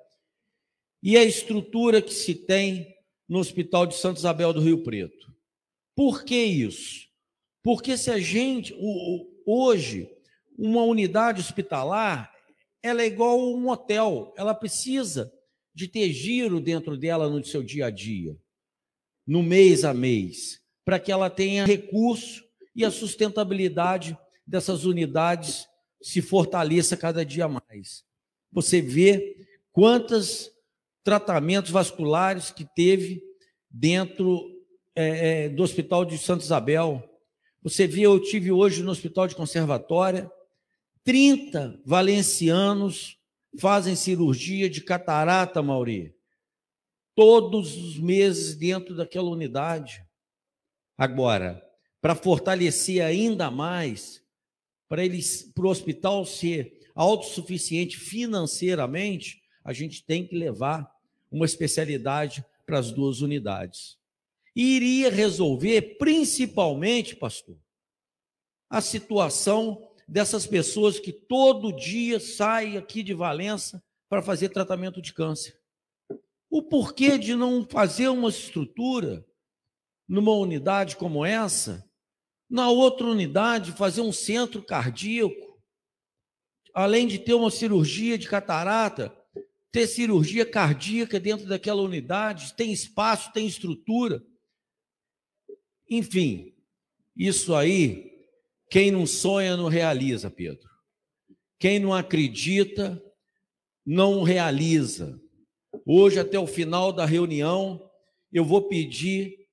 e 1.03 1.17
a 1.17 1.23
estrutura 1.23 2.01
que 2.01 2.13
se 2.13 2.33
tem 2.33 2.95
no 3.31 3.39
Hospital 3.39 3.85
de 3.85 3.95
Santa 3.95 4.19
Isabel 4.19 4.51
do 4.51 4.59
Rio 4.59 4.83
Preto. 4.83 5.33
Por 5.95 6.25
que 6.25 6.35
isso? 6.35 7.07
Porque 7.63 7.95
se 7.95 8.11
a 8.11 8.19
gente, 8.19 8.75
hoje, 9.45 10.11
uma 10.57 10.83
unidade 10.83 11.39
hospitalar, 11.39 12.29
ela 12.83 13.01
é 13.01 13.05
igual 13.05 13.39
um 13.39 13.69
hotel, 13.69 14.33
ela 14.35 14.53
precisa 14.53 15.31
de 15.73 15.87
ter 15.87 16.11
giro 16.11 16.59
dentro 16.59 16.97
dela 16.97 17.29
no 17.29 17.41
seu 17.45 17.63
dia 17.63 17.85
a 17.85 17.89
dia, 17.89 18.37
no 19.25 19.41
mês 19.41 19.85
a 19.85 19.93
mês, 19.93 20.59
para 20.83 20.99
que 20.99 21.09
ela 21.09 21.29
tenha 21.29 21.65
recurso 21.65 22.43
e 22.75 22.83
a 22.83 22.91
sustentabilidade 22.91 24.17
dessas 24.45 24.83
unidades 24.83 25.69
se 26.01 26.21
fortaleça 26.21 26.97
cada 26.97 27.23
dia 27.25 27.47
mais. 27.47 28.03
Você 28.51 28.81
vê 28.81 29.47
quantos 29.71 30.50
tratamentos 31.03 31.71
vasculares 31.71 32.51
que 32.51 32.65
teve 32.75 33.21
dentro 33.69 34.49
é, 34.95 35.45
é, 35.45 35.49
do 35.49 35.63
Hospital 35.63 36.05
de 36.05 36.17
Santa 36.17 36.43
Isabel. 36.43 37.03
Você 37.63 37.87
vê, 37.87 38.01
eu 38.01 38.19
tive 38.19 38.51
hoje 38.51 38.83
no 38.83 38.91
Hospital 38.91 39.27
de 39.27 39.35
Conservatória, 39.35 40.31
30 41.03 41.81
valencianos 41.85 43.17
fazem 43.59 43.95
cirurgia 43.95 44.69
de 44.69 44.81
catarata, 44.81 45.61
Mauri, 45.61 46.15
todos 47.15 47.75
os 47.75 47.99
meses 47.99 48.55
dentro 48.55 48.95
daquela 48.95 49.29
unidade. 49.29 50.05
Agora, 50.97 51.61
para 52.01 52.15
fortalecer 52.15 53.03
ainda 53.03 53.51
mais, 53.51 54.21
para 54.87 55.03
eles, 55.05 55.43
para 55.53 55.65
o 55.65 55.69
hospital 55.69 56.25
ser 56.25 56.79
autossuficiente 56.95 57.97
financeiramente, 57.97 59.41
a 59.63 59.73
gente 59.73 60.05
tem 60.05 60.25
que 60.25 60.35
levar 60.35 60.90
uma 61.31 61.45
especialidade 61.45 62.45
para 62.65 62.77
as 62.77 62.91
duas 62.91 63.21
unidades. 63.21 63.97
E 64.55 64.75
iria 64.75 65.09
resolver, 65.09 65.97
principalmente, 65.97 67.15
pastor, 67.15 67.57
a 68.69 68.81
situação 68.81 69.89
dessas 70.07 70.45
pessoas 70.45 70.99
que 70.99 71.13
todo 71.13 71.71
dia 71.71 72.19
saem 72.19 72.77
aqui 72.77 73.01
de 73.01 73.13
Valença 73.13 73.81
para 74.09 74.21
fazer 74.21 74.49
tratamento 74.49 75.01
de 75.01 75.13
câncer. 75.13 75.57
O 76.49 76.61
porquê 76.61 77.17
de 77.17 77.33
não 77.33 77.65
fazer 77.65 78.09
uma 78.09 78.29
estrutura 78.29 79.25
numa 80.07 80.33
unidade 80.33 80.97
como 80.97 81.25
essa 81.25 81.89
na 82.49 82.69
outra 82.69 83.07
unidade, 83.07 83.71
fazer 83.71 84.01
um 84.01 84.11
centro 84.11 84.61
cardíaco, 84.61 85.57
além 86.73 87.07
de 87.07 87.17
ter 87.17 87.33
uma 87.33 87.49
cirurgia 87.49 88.17
de 88.17 88.27
catarata, 88.27 89.15
ter 89.71 89.87
cirurgia 89.87 90.45
cardíaca 90.45 91.19
dentro 91.19 91.45
daquela 91.45 91.81
unidade, 91.81 92.53
tem 92.55 92.71
espaço, 92.73 93.31
tem 93.31 93.47
estrutura. 93.47 94.23
Enfim, 95.89 96.53
isso 97.15 97.55
aí 97.55 98.09
Quem 98.69 98.89
não 98.89 99.05
sonha 99.05 99.57
não 99.57 99.67
realiza, 99.67 100.31
Pedro. 100.31 100.69
Quem 101.59 101.77
não 101.77 101.93
acredita 101.93 103.03
não 103.85 104.23
realiza. 104.23 105.19
Hoje, 105.85 106.19
até 106.19 106.39
o 106.39 106.47
final 106.47 106.93
da 106.93 107.05
reunião, 107.05 107.89
eu 108.31 108.45
vou 108.45 108.69
pedir, 108.69 109.47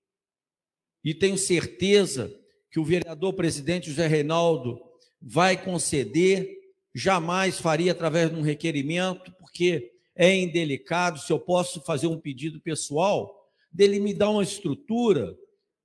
e 1.03 1.13
tenho 1.13 1.37
certeza 1.37 2.33
que 2.71 2.79
o 2.79 2.85
vereador 2.85 3.33
presidente 3.33 3.91
José 3.91 4.07
Reinaldo 4.07 4.81
vai 5.21 5.61
conceder, 5.61 6.49
jamais 6.95 7.59
faria 7.59 7.91
através 7.91 8.31
de 8.31 8.37
um 8.37 8.43
requerimento, 8.43 9.33
porque 9.33 9.98
é 10.19 10.35
indelicado. 10.35 11.21
Se 11.21 11.33
eu 11.33 11.39
posso 11.39 11.81
fazer 11.83 12.09
um 12.09 12.21
pedido 12.21 12.61
pessoal, 12.61 13.49
dele 13.71 14.01
me 14.01 14.13
dar 14.13 14.31
uma 14.31 14.43
estrutura 14.43 15.39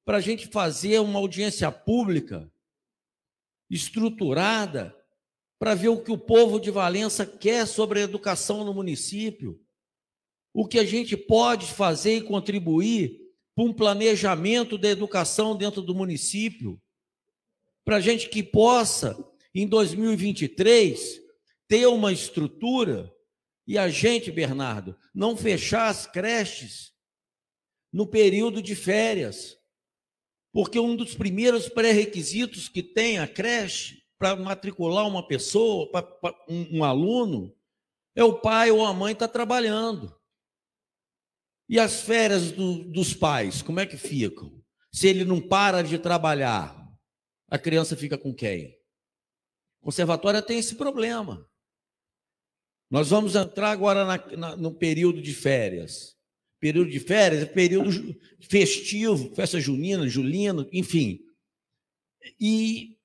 para 0.03 0.17
a 0.17 0.21
gente 0.21 0.47
fazer 0.47 0.99
uma 0.99 1.19
audiência 1.19 1.71
pública 1.71 2.51
estruturada 3.69 4.93
para 5.59 5.75
ver 5.75 5.89
o 5.89 6.01
que 6.01 6.11
o 6.11 6.17
povo 6.17 6.59
de 6.59 6.71
Valença 6.71 7.25
quer 7.25 7.67
sobre 7.67 7.99
a 7.99 8.03
educação 8.03 8.65
no 8.65 8.73
município, 8.73 9.61
o 10.53 10.67
que 10.67 10.79
a 10.79 10.83
gente 10.83 11.15
pode 11.15 11.67
fazer 11.67 12.17
e 12.17 12.21
contribuir 12.21 13.21
para 13.55 13.63
um 13.63 13.73
planejamento 13.73 14.77
da 14.77 14.89
educação 14.89 15.55
dentro 15.55 15.81
do 15.81 15.95
município, 15.95 16.81
para 17.85 17.97
a 17.97 18.01
gente 18.01 18.29
que 18.29 18.43
possa, 18.43 19.17
em 19.53 19.67
2023, 19.67 21.21
ter 21.67 21.85
uma 21.87 22.11
estrutura 22.11 23.13
e 23.65 23.77
a 23.77 23.89
gente, 23.89 24.31
Bernardo, 24.31 24.97
não 25.13 25.37
fechar 25.37 25.87
as 25.87 26.05
creches 26.05 26.93
no 27.91 28.05
período 28.05 28.61
de 28.61 28.75
férias. 28.75 29.57
Porque 30.51 30.79
um 30.79 30.95
dos 30.95 31.15
primeiros 31.15 31.69
pré-requisitos 31.69 32.67
que 32.67 32.83
tem 32.83 33.19
a 33.19 33.27
creche 33.27 34.03
para 34.19 34.35
matricular 34.35 35.07
uma 35.07 35.25
pessoa, 35.25 35.89
pra, 35.91 36.01
pra, 36.01 36.33
um, 36.49 36.79
um, 36.79 36.83
aluno, 36.83 37.55
é 38.15 38.23
o 38.23 38.39
pai 38.39 38.69
ou 38.69 38.85
a 38.85 38.93
mãe 38.93 39.13
estar 39.13 39.27
tá 39.27 39.33
trabalhando. 39.33 40.15
E 41.69 41.79
as 41.79 42.01
férias 42.01 42.51
do, 42.51 42.83
dos 42.83 43.13
pais, 43.13 43.61
como 43.61 43.79
é 43.79 43.85
que 43.85 43.97
ficam? 43.97 44.61
Se 44.91 45.07
ele 45.07 45.25
não 45.25 45.41
para 45.41 45.81
de 45.81 45.97
trabalhar, 45.97 46.77
a 47.49 47.57
criança 47.57 47.95
fica 47.95 48.17
com 48.17 48.33
quem? 48.33 48.77
O 49.81 49.85
conservatório 49.85 50.41
tem 50.41 50.59
esse 50.59 50.75
problema. 50.75 51.49
Nós 52.93 53.09
vamos 53.09 53.35
entrar 53.35 53.71
agora 53.71 54.05
na, 54.05 54.37
na, 54.37 54.55
no 54.55 54.71
período 54.71 55.19
de 55.19 55.33
férias. 55.33 56.15
Período 56.59 56.91
de 56.91 56.99
férias 56.99 57.41
é 57.41 57.45
período 57.47 58.15
festivo, 58.39 59.33
festa 59.33 59.59
junina, 59.59 60.07
julina, 60.07 60.69
enfim. 60.71 61.19
E 62.39 62.95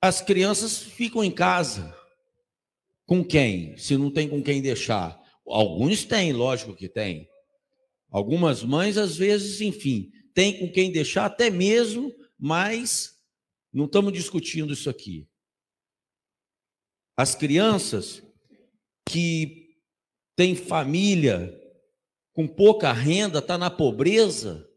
as 0.00 0.20
crianças 0.20 0.78
ficam 0.78 1.24
em 1.24 1.30
casa. 1.32 1.92
Com 3.04 3.24
quem? 3.24 3.76
Se 3.76 3.96
não 3.96 4.12
tem 4.12 4.28
com 4.28 4.40
quem 4.40 4.62
deixar. 4.62 5.20
Alguns 5.44 6.04
têm, 6.04 6.32
lógico 6.32 6.76
que 6.76 6.88
tem. 6.88 7.28
Algumas 8.08 8.62
mães, 8.62 8.96
às 8.96 9.16
vezes, 9.16 9.60
enfim, 9.60 10.12
tem 10.32 10.60
com 10.60 10.70
quem 10.70 10.92
deixar, 10.92 11.24
até 11.26 11.50
mesmo, 11.50 12.14
mas 12.38 13.20
não 13.72 13.86
estamos 13.86 14.12
discutindo 14.12 14.72
isso 14.72 14.88
aqui. 14.88 15.28
As 17.16 17.34
crianças 17.34 18.22
que 19.08 19.76
têm 20.36 20.54
família 20.54 21.58
com 22.34 22.46
pouca 22.46 22.92
renda, 22.92 23.38
está 23.38 23.56
na 23.56 23.70
pobreza, 23.70 24.68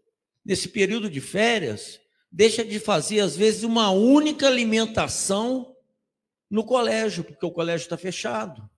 nesse 0.45 0.69
período 0.69 1.09
de 1.09 1.19
férias, 1.19 1.99
deixa 2.31 2.63
de 2.63 2.79
fazer, 2.79 3.19
às 3.19 3.35
vezes, 3.35 3.63
uma 3.63 3.91
única 3.91 4.47
alimentação 4.47 5.75
no 6.49 6.63
colégio, 6.63 7.23
porque 7.23 7.45
o 7.45 7.51
colégio 7.51 7.83
está 7.83 7.97
fechado. 7.97 8.69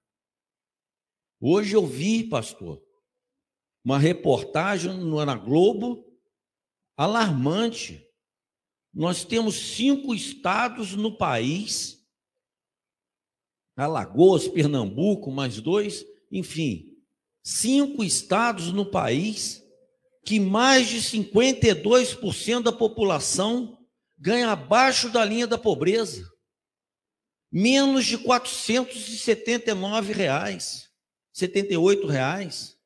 Hoje 1.40 1.76
eu 1.76 1.86
vi, 1.86 2.24
pastor, 2.24 2.82
uma 3.84 3.98
reportagem 3.98 4.94
na 4.94 5.36
Globo 5.36 6.06
alarmante. 6.98 8.08
Nós 8.94 9.24
temos 9.24 9.56
cinco 9.76 10.14
estados 10.14 10.94
no 10.96 11.18
país, 11.18 12.01
Alagoas, 13.76 14.48
Pernambuco, 14.48 15.32
mais 15.32 15.60
dois, 15.60 16.06
enfim, 16.32 16.98
cinco 17.44 18.04
estados 18.04 18.72
no 18.72 18.86
país 18.86 19.62
que 20.24 20.40
mais 20.40 20.88
de 20.88 20.98
52% 20.98 22.62
da 22.62 22.72
população 22.72 23.78
ganha 24.18 24.52
abaixo 24.52 25.10
da 25.10 25.26
linha 25.26 25.48
da 25.48 25.58
pobreza. 25.58 26.30
Menos 27.52 28.06
de 28.06 28.18
479 28.18 30.14
reais, 30.14 30.90
78 31.34 32.08
reais. 32.08 32.78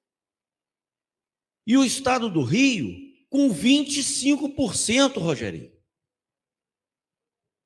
E 1.67 1.77
o 1.77 1.83
estado 1.83 2.29
do 2.29 2.41
Rio 2.41 3.05
com 3.29 3.49
25%, 3.49 5.19
Rogerinho. 5.19 5.75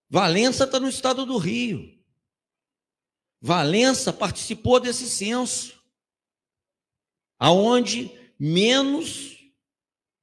Valença 0.09 0.63
está 0.63 0.79
no 0.79 0.89
estado 0.89 1.25
do 1.25 1.37
Rio. 1.37 1.98
Valença 3.41 4.11
participou 4.11 4.79
desse 4.79 5.09
censo 5.09 5.79
aonde 7.39 8.11
menos, 8.37 9.37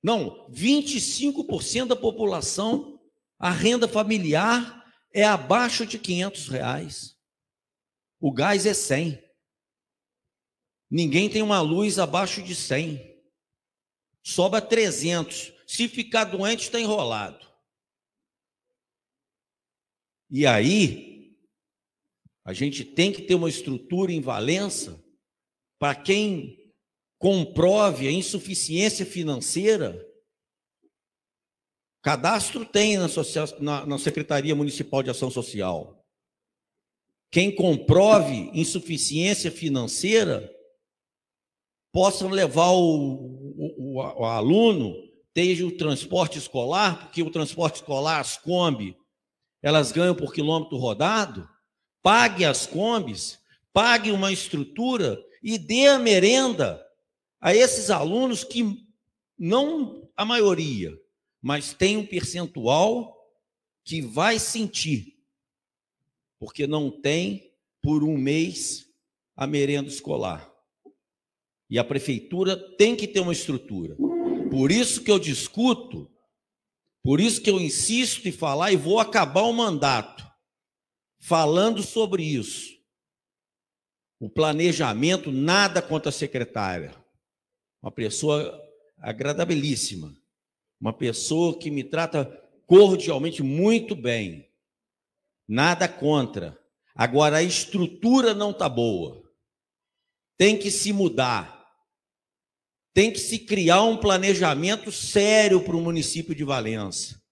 não, 0.03 0.47
25% 0.51 1.87
da 1.87 1.97
população, 1.97 3.01
a 3.39 3.51
renda 3.51 3.89
familiar 3.89 4.85
é 5.13 5.25
abaixo 5.25 5.87
de 5.87 5.99
500 5.99 6.49
reais. 6.49 7.17
O 8.21 8.31
gás 8.31 8.67
é 8.67 8.75
100. 8.75 9.23
Ninguém 10.91 11.29
tem 11.29 11.43
uma 11.43 11.61
luz 11.61 11.99
abaixo 11.99 12.43
de 12.43 12.55
100. 12.55 13.17
Sobra 14.23 14.61
300. 14.61 15.53
Se 15.67 15.89
ficar 15.89 16.25
doente, 16.25 16.63
está 16.65 16.79
enrolado. 16.79 17.47
E 20.31 20.47
aí, 20.47 21.16
a 22.47 22.53
gente 22.53 22.85
tem 22.85 23.13
que 23.13 23.23
ter 23.23 23.35
uma 23.35 23.49
estrutura 23.49 24.13
em 24.13 24.21
Valença 24.21 25.05
para 25.81 25.97
quem 25.97 26.57
comprove 27.19 28.07
a 28.07 28.13
insuficiência 28.13 29.05
financeira, 29.05 30.01
cadastro 32.01 32.65
tem 32.65 32.99
na, 32.99 33.09
na, 33.59 33.87
na, 33.87 33.99
Secretaria 33.99 34.55
Municipal 34.55 35.03
de 35.03 35.11
Ação 35.11 35.29
Social. 35.29 36.07
Quem 37.33 37.53
comprove 37.53 38.49
insuficiência 38.55 39.51
financeira, 39.51 40.49
possa 41.93 42.29
levar 42.29 42.71
o, 42.71 43.57
o, 43.57 43.97
o, 43.99 44.21
o 44.21 44.25
aluno, 44.25 44.95
desde 45.35 45.65
o 45.65 45.77
transporte 45.77 46.39
escolar, 46.39 47.01
porque 47.01 47.25
o 47.25 47.31
transporte 47.31 47.77
escolar, 47.77 48.21
as 48.21 48.37
Kombi, 48.37 48.97
elas 49.61 49.91
ganham 49.91 50.15
por 50.15 50.33
quilômetro 50.33 50.77
rodado, 50.77 51.56
pague 52.07 52.45
as 52.45 52.69
Kombis, 52.69 53.37
pague 53.73 54.13
uma 54.13 54.31
estrutura 54.31 55.21
e 55.43 55.59
dê 55.59 55.89
a 55.89 55.99
merenda 55.99 56.81
a 57.41 57.53
esses 57.53 57.91
alunos 57.91 58.45
que 58.45 58.87
não 59.37 60.09
a 60.17 60.25
maioria, 60.25 60.97
mas 61.43 61.75
tem 61.75 61.97
um 61.97 62.07
percentual 62.07 63.29
que 63.83 64.01
vai 64.01 64.39
sentir, 64.39 65.19
porque 66.39 66.65
não 66.65 66.93
tem 66.93 67.53
por 67.83 68.05
um 68.05 68.17
mês 68.17 68.89
a 69.37 69.45
merenda 69.45 69.89
escolar. 69.89 70.49
E 71.69 71.77
a 71.77 71.83
prefeitura 71.83 72.57
tem 72.77 72.95
que 72.95 73.09
ter 73.09 73.19
uma 73.19 73.33
estrutura. 73.33 73.97
Por 74.49 74.71
isso 74.71 75.03
que 75.03 75.11
eu 75.11 75.19
discuto, 75.19 76.09
por 77.03 77.21
isso 77.21 77.43
que 77.43 77.51
eu 77.51 77.61
insisto 77.61 78.29
em 78.29 78.33
falar 78.33 78.71
e 78.71 78.77
vou 78.77 79.01
acabar 79.01 79.43
o 79.43 79.53
mandato 79.53 80.25
falando 81.19 81.83
sobre 81.83 82.23
isso. 82.23 82.77
O 84.19 84.31
planejamento, 84.31 85.31
nada 85.31 85.83
contra 85.83 86.09
a 86.09 86.13
secretária 86.13 86.95
uma 87.87 87.93
pessoa 87.93 88.61
agradabilíssima, 88.99 90.13
uma 90.81 90.93
pessoa 90.93 91.57
que 91.57 91.71
me 91.71 91.85
trata 91.85 92.25
cordialmente 92.67 93.45
muito 93.45 93.95
bem. 93.95 94.51
Nada 95.47 95.87
contra. 95.87 96.59
Agora 96.97 97.37
a 97.37 97.43
estrutura 97.45 98.35
não 98.35 98.51
está 98.51 98.69
boa. 98.69 99.23
Tem 100.37 100.59
que 100.59 100.69
se 100.69 100.93
mudar. 100.93 101.65
Tem 102.93 103.13
que 103.13 103.21
se 103.21 103.39
criar 103.39 103.83
um 103.83 103.97
planejamento 103.97 104.91
sério 104.91 105.63
para 105.63 105.77
o 105.77 105.81
município 105.81 106.35
de 106.35 106.43
Valença. 106.43 107.23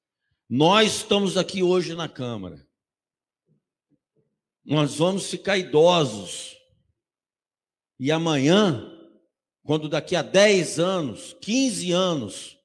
Nós 0.49 0.99
estamos 0.99 1.37
aqui 1.37 1.65
hoje 1.65 1.97
na 1.97 2.09
Câmara. 2.09 2.64
Nós 4.65 4.97
vamos 4.97 5.29
ficar 5.29 5.59
idosos. 5.59 6.57
E 7.99 8.11
amanhã 8.11 8.91
quando 9.65 9.89
daqui 9.89 10.15
a 10.15 10.23
10 10.23 10.79
anos, 10.79 11.35
15 11.41 11.91
anos, 11.91 12.59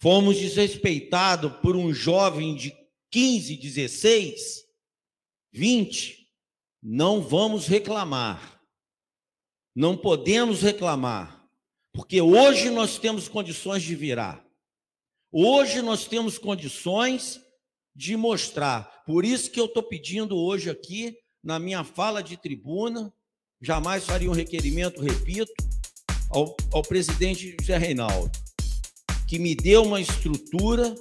fomos 0.00 0.38
desrespeitados 0.38 1.52
por 1.58 1.76
um 1.76 1.92
jovem 1.92 2.56
de 2.56 2.74
15, 3.10 3.56
16, 3.56 4.64
20, 5.52 6.26
não 6.82 7.20
vamos 7.20 7.66
reclamar. 7.66 8.58
Não 9.76 9.96
podemos 9.96 10.62
reclamar, 10.62 11.46
porque 11.92 12.22
hoje 12.22 12.70
nós 12.70 12.96
temos 12.96 13.28
condições 13.28 13.82
de 13.82 13.94
virar. 13.94 14.42
Hoje 15.30 15.82
nós 15.82 16.06
temos 16.06 16.38
condições 16.38 17.43
de 17.94 18.16
mostrar. 18.16 19.02
Por 19.06 19.24
isso 19.24 19.50
que 19.50 19.60
eu 19.60 19.66
estou 19.66 19.82
pedindo 19.82 20.36
hoje 20.36 20.70
aqui, 20.70 21.16
na 21.42 21.58
minha 21.58 21.84
fala 21.84 22.22
de 22.22 22.36
tribuna, 22.36 23.12
jamais 23.60 24.04
faria 24.04 24.30
um 24.30 24.34
requerimento, 24.34 25.00
repito, 25.00 25.52
ao, 26.30 26.56
ao 26.72 26.82
presidente 26.82 27.54
José 27.60 27.78
Reinaldo, 27.78 28.30
que 29.28 29.38
me 29.38 29.54
dê 29.54 29.76
uma 29.76 30.00
estrutura. 30.00 30.94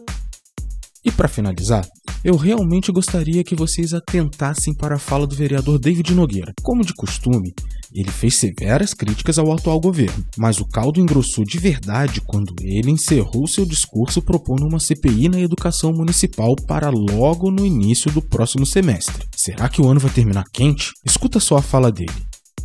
E 1.03 1.11
para 1.11 1.27
finalizar, 1.27 1.87
eu 2.23 2.37
realmente 2.37 2.89
gostaria 2.89 3.43
que 3.43 3.55
vocês 3.55 3.93
atentassem 3.93 4.73
para 4.73 4.95
a 4.95 4.99
fala 4.99 5.27
do 5.27 5.35
vereador 5.35 5.77
David 5.77 6.13
Nogueira. 6.13 6.53
Como 6.63 6.85
de 6.85 6.93
costume, 6.93 7.53
ele 7.93 8.09
fez 8.09 8.35
severas 8.35 8.93
críticas 8.93 9.37
ao 9.37 9.51
atual 9.51 9.79
governo, 9.79 10.25
mas 10.37 10.61
o 10.61 10.67
caldo 10.67 11.01
engrossou 11.01 11.43
de 11.43 11.59
verdade 11.59 12.21
quando 12.21 12.55
ele 12.61 12.89
encerrou 12.91 13.45
seu 13.45 13.65
discurso 13.65 14.21
propondo 14.21 14.65
uma 14.65 14.79
CPI 14.79 15.27
na 15.27 15.41
educação 15.41 15.91
municipal 15.91 16.55
para 16.65 16.89
logo 16.89 17.51
no 17.51 17.65
início 17.65 18.09
do 18.09 18.21
próximo 18.21 18.65
semestre. 18.65 19.27
Será 19.35 19.67
que 19.67 19.81
o 19.81 19.87
ano 19.89 19.99
vai 19.99 20.11
terminar 20.11 20.45
quente? 20.53 20.91
Escuta 21.05 21.41
só 21.41 21.57
a 21.57 21.61
fala 21.61 21.91
dele. 21.91 22.13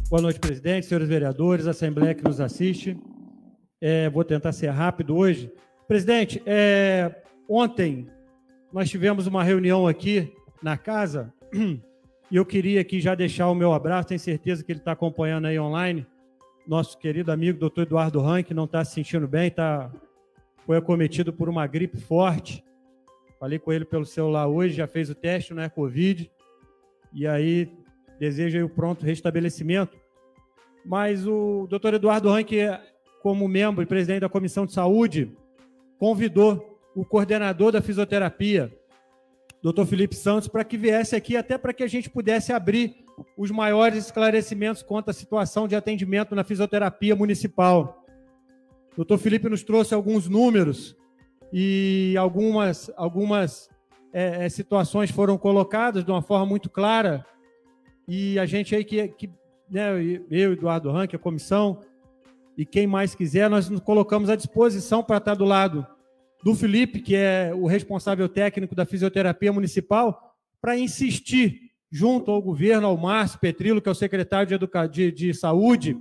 Boa 0.09 0.23
noite, 0.23 0.39
presidente, 0.39 0.87
senhores 0.87 1.09
vereadores, 1.09 1.67
assembleia 1.67 2.15
que 2.15 2.23
nos 2.23 2.41
assiste. 2.41 2.97
É, 3.81 4.09
vou 4.09 4.25
tentar 4.25 4.53
ser 4.53 4.71
rápido 4.71 5.17
hoje. 5.17 5.51
Presidente, 5.87 6.41
é, 6.47 7.13
ontem 7.49 8.07
nós 8.73 8.91
tivemos 8.91 9.27
uma 9.27 9.43
reunião 9.43 9.87
aqui 9.87 10.33
na 10.63 10.77
casa 10.77 11.33
e 12.31 12.37
eu 12.37 12.45
queria 12.45 12.81
aqui 12.81 13.01
já 13.01 13.15
deixar 13.15 13.49
o 13.49 13.55
meu 13.55 13.73
abraço, 13.73 14.09
tenho 14.09 14.21
certeza 14.21 14.63
que 14.63 14.71
ele 14.71 14.81
está 14.81 14.93
acompanhando 14.93 15.47
aí 15.47 15.59
online. 15.59 16.07
Nosso 16.67 16.99
querido 16.99 17.33
amigo 17.33 17.59
doutor 17.59 17.83
Eduardo 17.83 18.21
Rank 18.21 18.51
não 18.51 18.65
está 18.65 18.85
se 18.85 18.95
sentindo 18.95 19.27
bem, 19.27 19.51
tá, 19.51 19.91
foi 20.67 20.77
acometido 20.77 21.33
por 21.33 21.49
uma 21.49 21.67
gripe 21.67 21.99
forte. 21.99 22.63
Falei 23.41 23.59
com 23.59 23.73
ele 23.73 23.85
pelo 23.85 24.05
celular 24.05 24.49
hoje, 24.49 24.75
já 24.75 24.87
fez 24.87 25.09
o 25.09 25.15
teste, 25.15 25.55
não 25.55 25.63
é 25.63 25.69
Covid. 25.69 26.31
E 27.15 27.27
aí 27.27 27.73
deseja 28.19 28.63
o 28.63 28.69
pronto 28.69 29.07
restabelecimento. 29.07 29.97
Mas 30.85 31.27
o 31.27 31.67
doutor 31.71 31.95
Eduardo 31.95 32.31
Rank, 32.31 32.51
como 33.23 33.49
membro 33.49 33.83
e 33.83 33.87
presidente 33.87 34.21
da 34.21 34.29
Comissão 34.29 34.67
de 34.67 34.73
Saúde, 34.73 35.33
convidou 35.99 36.68
o 36.99 37.05
coordenador 37.05 37.71
da 37.71 37.81
fisioterapia, 37.81 38.77
doutor 39.63 39.87
Felipe 39.87 40.17
Santos, 40.17 40.49
para 40.49 40.65
que 40.65 40.77
viesse 40.77 41.15
aqui, 41.15 41.37
até 41.37 41.57
para 41.57 41.73
que 41.73 41.85
a 41.85 41.87
gente 41.87 42.11
pudesse 42.11 42.53
abrir 42.53 43.05
os 43.37 43.53
maiores 43.53 44.07
esclarecimentos 44.07 44.83
quanto 44.83 45.09
à 45.09 45.13
situação 45.13 45.69
de 45.69 45.77
atendimento 45.77 46.35
na 46.35 46.43
fisioterapia 46.43 47.15
municipal. 47.15 48.05
Doutor 48.97 49.17
Felipe 49.17 49.49
nos 49.49 49.63
trouxe 49.63 49.95
alguns 49.95 50.29
números 50.29 50.97
e 51.53 52.17
algumas, 52.19 52.91
algumas 52.97 53.71
é, 54.13 54.47
é 54.47 54.49
situações 54.49 55.13
foram 55.13 55.39
colocadas 55.39 56.05
de 56.05 56.11
uma 56.11 56.21
forma 56.21 56.47
muito 56.47 56.69
clara 56.69 57.25
e 58.09 58.41
a 58.41 58.45
gente 58.45 58.75
aí 58.75 58.83
que, 58.83 59.07
que 59.07 59.31
né, 59.71 59.93
eu, 60.29 60.53
Eduardo 60.53 60.91
Rank, 60.91 61.15
a 61.15 61.19
comissão, 61.19 61.79
e 62.57 62.67
quem 62.67 62.89
mais 62.89 63.15
quiser, 63.15 63.49
nós 63.49 63.69
nos 63.71 63.79
colocamos 63.79 64.29
à 64.29 64.35
disposição 64.35 65.01
para 65.01 65.19
estar 65.19 65.37
do 65.37 65.45
lado 65.45 65.87
do 66.43 66.55
Felipe, 66.55 67.01
que 67.01 67.17
é 67.17 67.53
o 67.55 67.67
responsável 67.67 68.29
técnico 68.29 68.75
da 68.75 68.87
fisioterapia 68.87 69.53
municipal, 69.53 70.37
para 70.61 70.77
insistir 70.77 71.71
junto 71.91 72.31
ao 72.31 72.43
governo, 72.43 72.87
ao 72.87 72.97
Márcio 72.97 73.39
Petrilo, 73.39 73.81
que 73.81 73.89
é 73.89 73.93
o 73.93 73.95
secretário 73.95 74.47
de, 74.47 74.55
Educa... 74.55 74.87
de, 74.87 75.11
de 75.11 75.35
Saúde, 75.35 75.97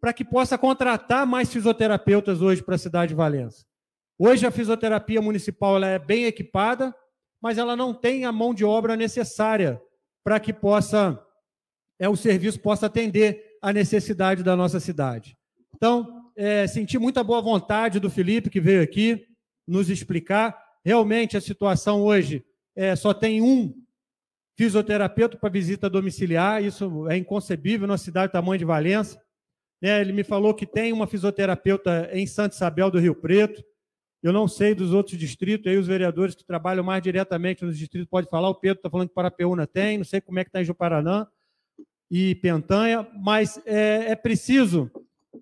para 0.00 0.12
que 0.12 0.24
possa 0.24 0.56
contratar 0.56 1.26
mais 1.26 1.52
fisioterapeutas 1.52 2.40
hoje 2.40 2.62
para 2.62 2.76
a 2.76 2.78
cidade 2.78 3.10
de 3.10 3.14
Valença. 3.16 3.64
Hoje 4.18 4.46
a 4.46 4.50
fisioterapia 4.50 5.20
municipal 5.20 5.76
ela 5.76 5.88
é 5.88 5.98
bem 5.98 6.24
equipada, 6.24 6.94
mas 7.42 7.58
ela 7.58 7.76
não 7.76 7.92
tem 7.92 8.24
a 8.24 8.32
mão 8.32 8.54
de 8.54 8.64
obra 8.64 8.96
necessária 8.96 9.80
para 10.24 10.40
que 10.40 10.52
possa 10.52 11.22
é, 11.98 12.08
o 12.08 12.16
serviço 12.16 12.60
possa 12.60 12.86
atender 12.86 13.56
a 13.62 13.72
necessidade 13.72 14.42
da 14.42 14.54
nossa 14.54 14.78
cidade. 14.80 15.36
Então, 15.74 16.30
é, 16.36 16.66
senti 16.66 16.98
muita 16.98 17.24
boa 17.24 17.40
vontade 17.40 17.98
do 17.98 18.10
Felipe, 18.10 18.50
que 18.50 18.60
veio 18.60 18.82
aqui 18.82 19.26
nos 19.66 19.90
explicar. 19.90 20.56
Realmente, 20.84 21.36
a 21.36 21.40
situação 21.40 22.02
hoje 22.02 22.44
é, 22.74 22.94
só 22.94 23.12
tem 23.12 23.42
um 23.42 23.74
fisioterapeuta 24.56 25.36
para 25.36 25.50
visita 25.50 25.90
domiciliar, 25.90 26.64
isso 26.64 27.08
é 27.08 27.16
inconcebível 27.16 27.86
na 27.86 27.98
cidade 27.98 28.28
do 28.28 28.32
tamanho 28.32 28.58
de 28.58 28.64
Valença. 28.64 29.20
É, 29.82 30.00
ele 30.00 30.12
me 30.12 30.24
falou 30.24 30.54
que 30.54 30.66
tem 30.66 30.92
uma 30.92 31.06
fisioterapeuta 31.06 32.08
em 32.12 32.26
Santa 32.26 32.54
Isabel 32.54 32.90
do 32.90 32.98
Rio 32.98 33.14
Preto. 33.14 33.62
Eu 34.22 34.32
não 34.32 34.48
sei 34.48 34.74
dos 34.74 34.92
outros 34.92 35.18
distritos, 35.18 35.70
aí 35.70 35.76
os 35.76 35.86
vereadores 35.86 36.34
que 36.34 36.44
trabalham 36.44 36.82
mais 36.82 37.02
diretamente 37.02 37.64
nos 37.64 37.78
distritos 37.78 38.08
podem 38.08 38.30
falar. 38.30 38.48
O 38.48 38.54
Pedro 38.54 38.78
está 38.78 38.90
falando 38.90 39.08
que 39.08 39.14
Parapeúna 39.14 39.66
tem, 39.66 39.98
não 39.98 40.04
sei 40.04 40.20
como 40.20 40.38
é 40.38 40.44
que 40.44 40.48
está 40.48 40.62
em 40.62 40.64
Juparanã 40.64 41.26
e 42.10 42.34
Pentanha, 42.36 43.06
mas 43.22 43.60
é, 43.66 44.12
é 44.12 44.16
preciso 44.16 44.90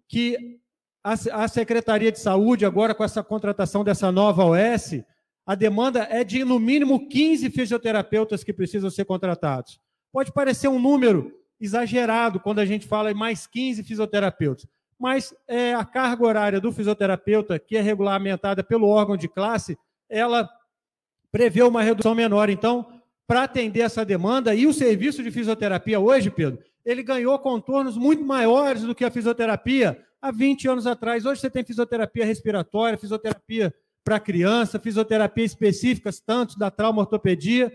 que 0.08 0.58
a, 1.04 1.44
a, 1.44 1.48
Secretaria 1.48 2.10
de 2.10 2.18
Saúde, 2.18 2.64
agora 2.64 2.94
com 2.94 3.04
essa 3.04 3.22
contratação 3.22 3.84
dessa 3.84 4.10
nova 4.10 4.44
OS, 4.44 5.04
a 5.46 5.54
demanda 5.54 6.08
é 6.10 6.24
de 6.24 6.42
no 6.44 6.58
mínimo 6.58 7.06
15 7.08 7.50
fisioterapeutas 7.50 8.42
que 8.42 8.54
precisam 8.54 8.88
ser 8.88 9.04
contratados. 9.04 9.78
Pode 10.10 10.32
parecer 10.32 10.68
um 10.68 10.78
número 10.78 11.30
exagerado 11.60 12.40
quando 12.40 12.60
a 12.60 12.64
gente 12.64 12.86
fala 12.86 13.10
em 13.10 13.14
mais 13.14 13.46
15 13.46 13.82
fisioterapeutas, 13.84 14.66
mas 14.98 15.34
é, 15.46 15.74
a 15.74 15.84
carga 15.84 16.24
horária 16.24 16.60
do 16.60 16.72
fisioterapeuta, 16.72 17.58
que 17.58 17.76
é 17.76 17.82
regulamentada 17.82 18.64
pelo 18.64 18.88
órgão 18.88 19.16
de 19.16 19.28
classe, 19.28 19.76
ela 20.08 20.48
prevê 21.30 21.62
uma 21.62 21.82
redução 21.82 22.14
menor. 22.14 22.48
Então, 22.48 22.86
para 23.26 23.44
atender 23.44 23.80
essa 23.80 24.04
demanda. 24.04 24.54
E 24.54 24.66
o 24.66 24.72
serviço 24.72 25.22
de 25.22 25.30
fisioterapia 25.30 25.98
hoje, 25.98 26.30
Pedro, 26.30 26.62
ele 26.84 27.02
ganhou 27.02 27.38
contornos 27.38 27.96
muito 27.96 28.24
maiores 28.24 28.82
do 28.82 28.94
que 28.94 29.04
a 29.04 29.10
fisioterapia 29.10 29.98
há 30.24 30.30
20 30.30 30.68
anos 30.68 30.86
atrás. 30.86 31.26
Hoje 31.26 31.42
você 31.42 31.50
tem 31.50 31.62
fisioterapia 31.62 32.24
respiratória, 32.24 32.96
fisioterapia 32.96 33.74
para 34.02 34.18
criança, 34.18 34.78
fisioterapia 34.78 35.44
específicas, 35.44 36.18
tanto 36.18 36.58
da 36.58 36.70
trauma 36.70 37.02
ortopedia, 37.02 37.70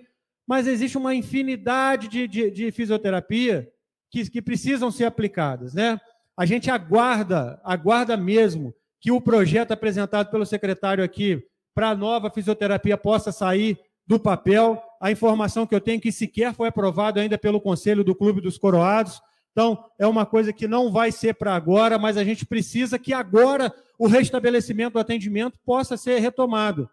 mas 0.47 0.65
existe 0.65 0.97
uma 0.97 1.13
infinidade 1.13 2.07
de, 2.07 2.27
de, 2.27 2.49
de 2.49 2.71
fisioterapia 2.71 3.69
que, 4.09 4.27
que 4.27 4.41
precisam 4.41 4.89
ser 4.89 5.05
aplicadas, 5.05 5.75
né? 5.75 5.99
A 6.35 6.43
gente 6.43 6.71
aguarda, 6.71 7.61
aguarda 7.63 8.17
mesmo 8.17 8.73
que 8.99 9.11
o 9.11 9.21
projeto 9.21 9.71
apresentado 9.71 10.31
pelo 10.31 10.45
secretário 10.45 11.03
aqui 11.03 11.43
para 11.75 11.89
a 11.89 11.95
nova 11.95 12.31
fisioterapia 12.31 12.97
possa 12.97 13.31
sair 13.31 13.79
do 14.07 14.19
papel. 14.19 14.81
A 14.99 15.11
informação 15.11 15.67
que 15.67 15.75
eu 15.75 15.81
tenho 15.81 15.97
é 15.97 16.01
que 16.01 16.11
sequer 16.11 16.53
foi 16.55 16.67
aprovado 16.67 17.19
ainda 17.19 17.37
pelo 17.37 17.61
Conselho 17.61 18.03
do 18.03 18.15
Clube 18.15 18.41
dos 18.41 18.57
Coroados. 18.57 19.21
Então, 19.51 19.83
é 19.97 20.07
uma 20.07 20.25
coisa 20.25 20.53
que 20.53 20.67
não 20.67 20.91
vai 20.91 21.11
ser 21.11 21.33
para 21.33 21.55
agora, 21.55 21.97
mas 21.97 22.17
a 22.17 22.23
gente 22.23 22.45
precisa 22.45 22.99
que 22.99 23.13
agora 23.13 23.73
o 23.97 24.07
restabelecimento 24.07 24.93
do 24.93 24.99
atendimento 24.99 25.59
possa 25.65 25.97
ser 25.97 26.19
retomado, 26.19 26.89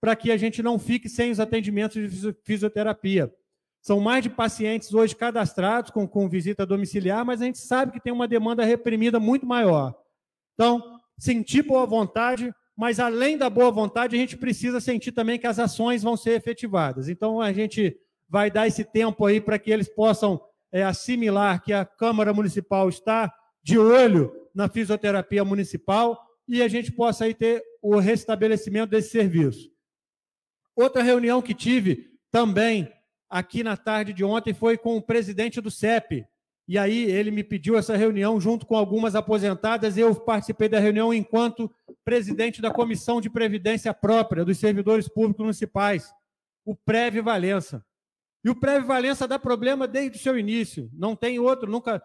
para 0.00 0.16
que 0.16 0.30
a 0.30 0.36
gente 0.36 0.62
não 0.62 0.78
fique 0.78 1.08
sem 1.08 1.30
os 1.30 1.40
atendimentos 1.40 2.10
de 2.10 2.32
fisioterapia. 2.44 3.32
São 3.82 4.00
mais 4.00 4.22
de 4.22 4.30
pacientes 4.30 4.92
hoje 4.92 5.14
cadastrados 5.14 5.90
com, 5.90 6.06
com 6.06 6.28
visita 6.28 6.66
domiciliar, 6.66 7.24
mas 7.24 7.40
a 7.40 7.44
gente 7.44 7.58
sabe 7.58 7.92
que 7.92 8.00
tem 8.00 8.12
uma 8.12 8.28
demanda 8.28 8.64
reprimida 8.64 9.20
muito 9.20 9.46
maior. 9.46 9.94
Então, 10.54 10.98
sentir 11.18 11.62
boa 11.62 11.86
vontade, 11.86 12.52
mas 12.76 13.00
além 13.00 13.36
da 13.36 13.50
boa 13.50 13.70
vontade, 13.70 14.16
a 14.16 14.18
gente 14.18 14.36
precisa 14.36 14.80
sentir 14.80 15.12
também 15.12 15.38
que 15.38 15.46
as 15.46 15.58
ações 15.58 16.02
vão 16.02 16.16
ser 16.16 16.32
efetivadas. 16.32 17.08
Então, 17.08 17.40
a 17.40 17.52
gente 17.52 17.96
vai 18.28 18.50
dar 18.50 18.66
esse 18.66 18.84
tempo 18.84 19.24
aí 19.24 19.40
para 19.40 19.58
que 19.58 19.70
eles 19.70 19.88
possam 19.88 20.40
é, 20.72 20.82
assimilar 20.82 21.62
que 21.62 21.72
a 21.72 21.84
Câmara 21.84 22.32
Municipal 22.32 22.88
está 22.88 23.32
de 23.62 23.78
olho 23.78 24.32
na 24.54 24.68
fisioterapia 24.68 25.44
municipal 25.44 26.18
e 26.46 26.62
a 26.62 26.68
gente 26.68 26.90
possa 26.90 27.24
aí 27.24 27.34
ter 27.34 27.62
o 27.82 27.98
restabelecimento 27.98 28.90
desse 28.90 29.10
serviço. 29.10 29.70
Outra 30.74 31.02
reunião 31.02 31.42
que 31.42 31.54
tive 31.54 32.08
também 32.30 32.92
aqui 33.28 33.62
na 33.62 33.76
tarde 33.76 34.12
de 34.12 34.24
ontem 34.24 34.54
foi 34.54 34.78
com 34.78 34.96
o 34.96 35.02
presidente 35.02 35.60
do 35.60 35.70
CEP, 35.70 36.26
e 36.66 36.76
aí 36.76 37.10
ele 37.10 37.30
me 37.30 37.42
pediu 37.42 37.78
essa 37.78 37.96
reunião 37.96 38.38
junto 38.38 38.66
com 38.66 38.76
algumas 38.76 39.14
aposentadas. 39.14 39.96
Eu 39.96 40.14
participei 40.14 40.68
da 40.68 40.78
reunião 40.78 41.14
enquanto 41.14 41.70
presidente 42.04 42.60
da 42.60 42.70
Comissão 42.70 43.20
de 43.22 43.30
Previdência 43.30 43.92
Própria 43.94 44.44
dos 44.44 44.58
Servidores 44.58 45.08
Públicos 45.08 45.42
Municipais, 45.42 46.12
o 46.66 46.76
Preve 46.76 47.22
Valença. 47.22 47.84
E 48.44 48.50
o 48.50 48.54
Preve 48.54 48.86
Valença 48.86 49.26
dá 49.26 49.38
problema 49.38 49.86
desde 49.86 50.18
o 50.18 50.20
seu 50.20 50.38
início. 50.38 50.90
Não 50.92 51.16
tem 51.16 51.38
outro, 51.38 51.70
nunca. 51.70 52.02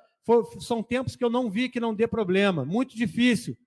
São 0.60 0.82
tempos 0.82 1.16
que 1.16 1.24
eu 1.24 1.30
não 1.30 1.50
vi 1.50 1.70
que 1.70 1.80
não 1.80 1.94
dê 1.94 2.08
problema. 2.08 2.66
Muito 2.66 2.96
difícil. 2.96 3.58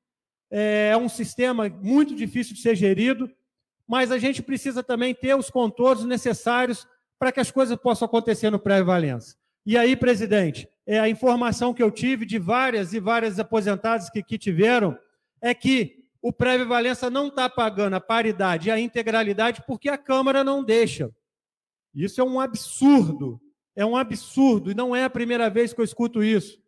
É, 0.50 0.90
é 0.92 0.96
um 0.96 1.08
sistema 1.08 1.68
muito 1.68 2.14
difícil 2.14 2.54
de 2.54 2.60
ser 2.60 2.74
gerido. 2.76 3.30
mas 3.88 4.10
a 4.10 4.18
gente 4.18 4.42
precisa 4.42 4.82
também 4.82 5.14
ter 5.14 5.34
os 5.36 5.48
contornos 5.48 6.04
necessários 6.04 6.86
para 7.18 7.30
que 7.30 7.40
as 7.40 7.50
coisas 7.50 7.76
possam 7.76 8.06
acontecer 8.06 8.50
no 8.50 8.58
pré-valença. 8.58 9.36
E 9.64 9.76
aí, 9.76 9.96
presidente, 9.96 10.68
é 10.86 10.98
a 10.98 11.08
informação 11.08 11.72
que 11.72 11.82
eu 11.82 11.90
tive 11.90 12.26
de 12.26 12.38
várias 12.38 12.92
e 12.92 13.00
várias 13.00 13.38
aposentadas 13.38 14.10
que, 14.10 14.22
que 14.22 14.38
tiveram 14.38 14.98
é 15.40 15.54
que 15.54 16.04
o 16.22 16.32
pré-valença 16.32 17.08
não 17.08 17.28
está 17.28 17.48
pagando 17.48 17.94
a 17.94 18.00
paridade 18.00 18.68
e 18.68 18.72
a 18.72 18.78
integralidade 18.78 19.62
porque 19.66 19.88
a 19.88 19.98
Câmara 19.98 20.42
não 20.42 20.62
deixa. 20.62 21.10
Isso 21.96 22.20
é 22.20 22.24
um 22.24 22.38
absurdo. 22.38 23.40
É 23.74 23.84
um 23.84 23.96
absurdo, 23.96 24.70
e 24.70 24.74
não 24.74 24.96
é 24.96 25.04
a 25.04 25.10
primeira 25.10 25.50
vez 25.50 25.72
que 25.72 25.80
eu 25.80 25.84
escuto 25.84 26.22
isso. 26.24 26.58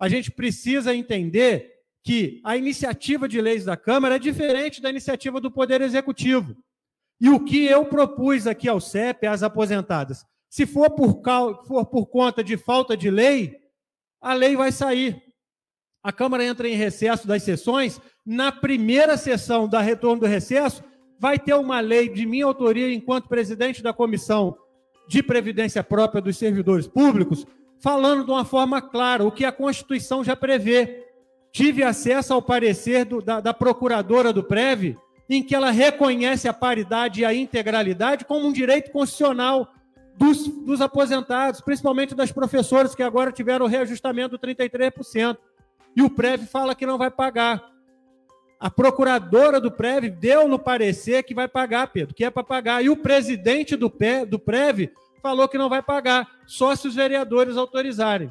A 0.00 0.08
gente 0.08 0.30
precisa 0.32 0.94
entender 0.94 1.72
que 2.02 2.40
a 2.44 2.56
iniciativa 2.56 3.28
de 3.28 3.40
leis 3.40 3.64
da 3.64 3.76
Câmara 3.76 4.16
é 4.16 4.18
diferente 4.18 4.80
da 4.80 4.90
iniciativa 4.90 5.40
do 5.40 5.50
Poder 5.50 5.80
Executivo. 5.80 6.56
E 7.20 7.28
o 7.28 7.44
que 7.44 7.66
eu 7.66 7.84
propus 7.84 8.46
aqui 8.46 8.68
ao 8.68 8.80
CEP, 8.80 9.26
às 9.26 9.42
aposentadas, 9.42 10.24
se 10.48 10.66
for 10.66 10.90
por, 10.90 11.22
for 11.66 11.86
por 11.86 12.06
conta 12.06 12.42
de 12.42 12.56
falta 12.56 12.96
de 12.96 13.10
lei, 13.10 13.56
a 14.20 14.32
lei 14.32 14.56
vai 14.56 14.72
sair. 14.72 15.22
A 16.02 16.10
Câmara 16.10 16.44
entra 16.44 16.68
em 16.68 16.74
recesso 16.74 17.28
das 17.28 17.42
sessões, 17.42 18.00
na 18.24 18.50
primeira 18.50 19.16
sessão 19.16 19.68
da 19.68 19.80
retorno 19.80 20.22
do 20.22 20.26
recesso, 20.26 20.82
vai 21.20 21.38
ter 21.38 21.52
uma 21.52 21.80
lei 21.80 22.08
de 22.08 22.24
minha 22.24 22.46
autoria 22.46 22.90
enquanto 22.90 23.28
presidente 23.28 23.82
da 23.82 23.92
Comissão 23.92 24.56
de 25.06 25.22
Previdência 25.22 25.84
Própria 25.84 26.22
dos 26.22 26.38
Servidores 26.38 26.88
Públicos, 26.88 27.46
falando 27.78 28.24
de 28.24 28.30
uma 28.30 28.44
forma 28.44 28.80
clara 28.80 29.22
o 29.22 29.30
que 29.30 29.44
a 29.44 29.52
Constituição 29.52 30.24
já 30.24 30.34
prevê. 30.34 31.04
Tive 31.52 31.82
acesso 31.82 32.32
ao 32.32 32.40
parecer 32.40 33.04
do, 33.04 33.20
da, 33.20 33.38
da 33.38 33.52
procuradora 33.52 34.32
do 34.32 34.42
PREV, 34.42 34.96
em 35.28 35.42
que 35.42 35.54
ela 35.54 35.70
reconhece 35.70 36.48
a 36.48 36.54
paridade 36.54 37.20
e 37.20 37.24
a 37.24 37.34
integralidade 37.34 38.24
como 38.24 38.48
um 38.48 38.52
direito 38.52 38.90
constitucional 38.90 39.70
dos, 40.16 40.48
dos 40.48 40.80
aposentados, 40.80 41.60
principalmente 41.60 42.14
das 42.14 42.32
professoras 42.32 42.94
que 42.94 43.02
agora 43.02 43.30
tiveram 43.30 43.66
o 43.66 43.68
reajustamento 43.68 44.38
do 44.38 44.46
33%. 44.46 45.36
E 45.94 46.02
o 46.02 46.08
PREV 46.08 46.46
fala 46.46 46.74
que 46.74 46.86
não 46.86 46.96
vai 46.96 47.10
pagar. 47.10 47.69
A 48.60 48.68
procuradora 48.68 49.58
do 49.58 49.72
PREV 49.72 50.10
deu 50.10 50.46
no 50.46 50.58
parecer 50.58 51.22
que 51.22 51.32
vai 51.32 51.48
pagar, 51.48 51.86
Pedro, 51.86 52.14
que 52.14 52.22
é 52.22 52.30
para 52.30 52.44
pagar. 52.44 52.84
E 52.84 52.90
o 52.90 52.96
presidente 52.96 53.74
do, 53.74 53.88
PE, 53.88 54.26
do 54.26 54.38
PREV 54.38 54.92
falou 55.22 55.48
que 55.48 55.56
não 55.56 55.70
vai 55.70 55.80
pagar, 55.80 56.28
só 56.46 56.76
se 56.76 56.86
os 56.86 56.94
vereadores 56.94 57.56
autorizarem. 57.56 58.30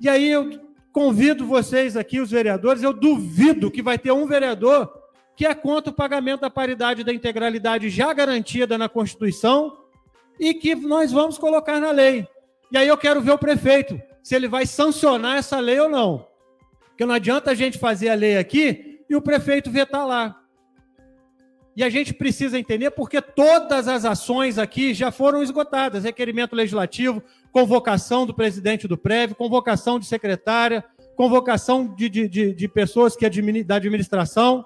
E 0.00 0.08
aí 0.08 0.28
eu 0.28 0.50
convido 0.92 1.46
vocês 1.46 1.96
aqui, 1.96 2.20
os 2.20 2.32
vereadores, 2.32 2.82
eu 2.82 2.92
duvido 2.92 3.70
que 3.70 3.82
vai 3.82 3.98
ter 3.98 4.10
um 4.10 4.26
vereador 4.26 4.92
que 5.36 5.46
é 5.46 5.54
contra 5.54 5.90
o 5.90 5.94
pagamento 5.94 6.40
da 6.40 6.50
paridade 6.50 7.04
da 7.04 7.12
integralidade 7.12 7.88
já 7.88 8.12
garantida 8.12 8.76
na 8.76 8.88
Constituição 8.88 9.78
e 10.38 10.52
que 10.54 10.74
nós 10.74 11.12
vamos 11.12 11.38
colocar 11.38 11.80
na 11.80 11.90
lei. 11.92 12.26
E 12.70 12.76
aí 12.76 12.88
eu 12.88 12.98
quero 12.98 13.20
ver 13.20 13.30
o 13.30 13.38
prefeito, 13.38 14.00
se 14.22 14.34
ele 14.34 14.48
vai 14.48 14.66
sancionar 14.66 15.38
essa 15.38 15.58
lei 15.60 15.78
ou 15.78 15.88
não. 15.88 16.26
Porque 16.88 17.06
não 17.06 17.14
adianta 17.14 17.52
a 17.52 17.54
gente 17.54 17.78
fazer 17.78 18.10
a 18.10 18.14
lei 18.14 18.36
aqui 18.36 18.91
e 19.12 19.16
o 19.16 19.20
prefeito 19.20 19.70
vetar 19.70 20.06
lá. 20.06 20.38
E 21.76 21.84
a 21.84 21.90
gente 21.90 22.12
precisa 22.14 22.58
entender 22.58 22.90
porque 22.90 23.20
todas 23.20 23.86
as 23.86 24.04
ações 24.04 24.58
aqui 24.58 24.94
já 24.94 25.10
foram 25.10 25.42
esgotadas: 25.42 26.04
requerimento 26.04 26.56
legislativo, 26.56 27.22
convocação 27.50 28.26
do 28.26 28.34
presidente 28.34 28.88
do 28.88 28.96
prévio, 28.96 29.36
convocação 29.36 29.98
de 29.98 30.06
secretária, 30.06 30.82
convocação 31.14 31.94
de, 31.94 32.08
de, 32.08 32.28
de, 32.28 32.54
de 32.54 32.68
pessoas 32.68 33.14
que 33.14 33.28
da 33.62 33.76
administração. 33.76 34.64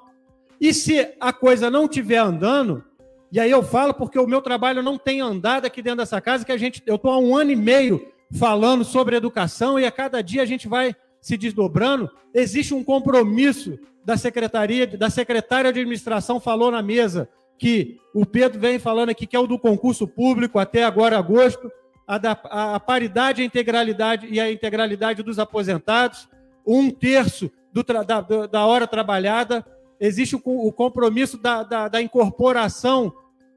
E 0.61 0.73
se 0.73 1.15
a 1.21 1.33
coisa 1.33 1.69
não 1.69 1.85
estiver 1.85 2.19
andando, 2.19 2.85
e 3.31 3.39
aí 3.39 3.51
eu 3.51 3.63
falo 3.63 3.93
porque 3.93 4.19
o 4.19 4.27
meu 4.27 4.41
trabalho 4.41 4.83
não 4.83 4.97
tem 4.97 5.21
andado 5.21 5.67
aqui 5.67 5.83
dentro 5.83 5.99
dessa 5.99 6.21
casa, 6.21 6.45
que 6.45 6.53
a 6.53 6.57
gente, 6.57 6.83
eu 6.87 6.95
estou 6.97 7.11
há 7.11 7.19
um 7.19 7.37
ano 7.37 7.51
e 7.51 7.57
meio 7.57 8.13
falando 8.33 8.85
sobre 8.85 9.17
educação 9.17 9.79
e 9.79 9.85
a 9.85 9.91
cada 9.91 10.23
dia 10.23 10.43
a 10.43 10.47
gente 10.47 10.67
vai 10.67 10.95
se 11.27 11.37
desdobrando. 11.37 12.09
Existe 12.33 12.73
um 12.73 12.85
compromisso 12.85 13.77
da 14.05 14.17
secretaria, 14.17 14.87
da 14.87 15.11
secretária 15.11 15.73
de 15.73 15.81
administração 15.81 16.39
falou 16.39 16.71
na 16.71 16.81
mesa 16.81 17.29
que 17.59 17.99
o 18.15 18.25
Pedro 18.25 18.61
vem 18.61 18.79
falando 18.79 19.09
aqui 19.09 19.27
que 19.27 19.35
é 19.35 19.41
o 19.41 19.47
do 19.49 19.59
concurso 19.59 20.07
público 20.07 20.57
até 20.57 20.85
agora 20.85 21.19
agosto, 21.19 21.69
a, 22.07 22.17
da, 22.17 22.31
a 22.31 22.79
paridade, 22.79 23.43
a 23.43 23.45
integralidade 23.45 24.29
e 24.31 24.39
a 24.39 24.53
integralidade 24.53 25.25
dos 25.25 25.41
aposentados, 25.41 26.29
um 26.65 26.93
terço 26.93 27.51
do, 27.73 27.83
da, 27.83 28.21
da 28.47 28.65
hora 28.65 28.87
trabalhada, 28.87 29.67
existe 29.99 30.37
o, 30.37 30.41
o 30.45 30.73
compromisso 30.73 31.39
da, 31.39 31.65
da, 31.65 31.89
da 31.89 32.01
incorporação 32.01 33.13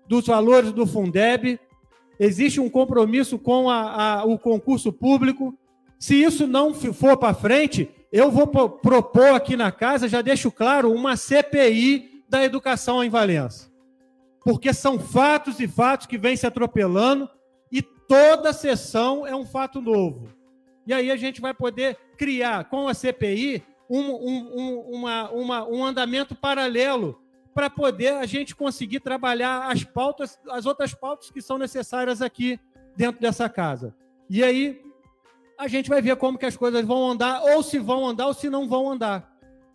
dos 0.07 0.25
valores 0.25 0.71
do 0.71 0.87
Fundeb, 0.87 1.59
existe 2.19 2.59
um 2.59 2.67
compromisso 2.67 3.37
com 3.37 3.69
a, 3.69 4.21
a, 4.21 4.25
o 4.25 4.39
concurso 4.39 4.91
público. 4.91 5.55
Se 5.99 6.15
isso 6.15 6.47
não 6.47 6.73
for 6.73 7.17
para 7.17 7.33
frente, 7.33 7.89
eu 8.11 8.31
vou 8.31 8.47
propor 8.47 9.35
aqui 9.35 9.57
na 9.57 9.71
casa, 9.71 10.07
já 10.07 10.21
deixo 10.21 10.49
claro, 10.49 10.91
uma 10.91 11.17
CPI 11.17 12.23
da 12.29 12.43
educação 12.43 13.03
em 13.03 13.09
Valença. 13.09 13.69
Porque 14.43 14.73
são 14.73 14.97
fatos 14.97 15.59
e 15.59 15.67
fatos 15.67 16.07
que 16.07 16.17
vêm 16.17 16.37
se 16.37 16.47
atropelando 16.47 17.29
e 17.69 17.81
toda 17.81 18.53
sessão 18.53 19.27
é 19.27 19.35
um 19.35 19.45
fato 19.45 19.81
novo. 19.81 20.29
E 20.87 20.93
aí 20.93 21.11
a 21.11 21.17
gente 21.17 21.41
vai 21.41 21.53
poder 21.53 21.97
criar 22.17 22.63
com 22.69 22.87
a 22.87 22.93
CPI 22.93 23.61
um, 23.89 23.99
um, 23.99 24.51
um, 24.55 24.79
uma, 24.95 25.29
uma, 25.31 25.67
um 25.67 25.83
andamento 25.83 26.33
paralelo 26.33 27.21
para 27.53 27.69
poder 27.69 28.13
a 28.13 28.25
gente 28.25 28.55
conseguir 28.55 29.01
trabalhar 29.01 29.69
as 29.69 29.83
pautas, 29.83 30.39
as 30.49 30.65
outras 30.65 30.93
pautas 30.93 31.29
que 31.29 31.41
são 31.41 31.57
necessárias 31.57 32.21
aqui 32.21 32.57
dentro 32.95 33.19
dessa 33.19 33.49
casa. 33.49 33.93
E 34.29 34.43
aí 34.43 34.81
a 35.59 35.67
gente 35.67 35.89
vai 35.89 36.01
ver 36.01 36.15
como 36.15 36.37
que 36.37 36.45
as 36.45 36.55
coisas 36.55 36.85
vão 36.85 37.11
andar, 37.11 37.43
ou 37.43 37.61
se 37.61 37.77
vão 37.77 38.07
andar 38.07 38.27
ou 38.27 38.33
se 38.33 38.49
não 38.49 38.65
vão 38.65 38.89
andar. 38.89 39.29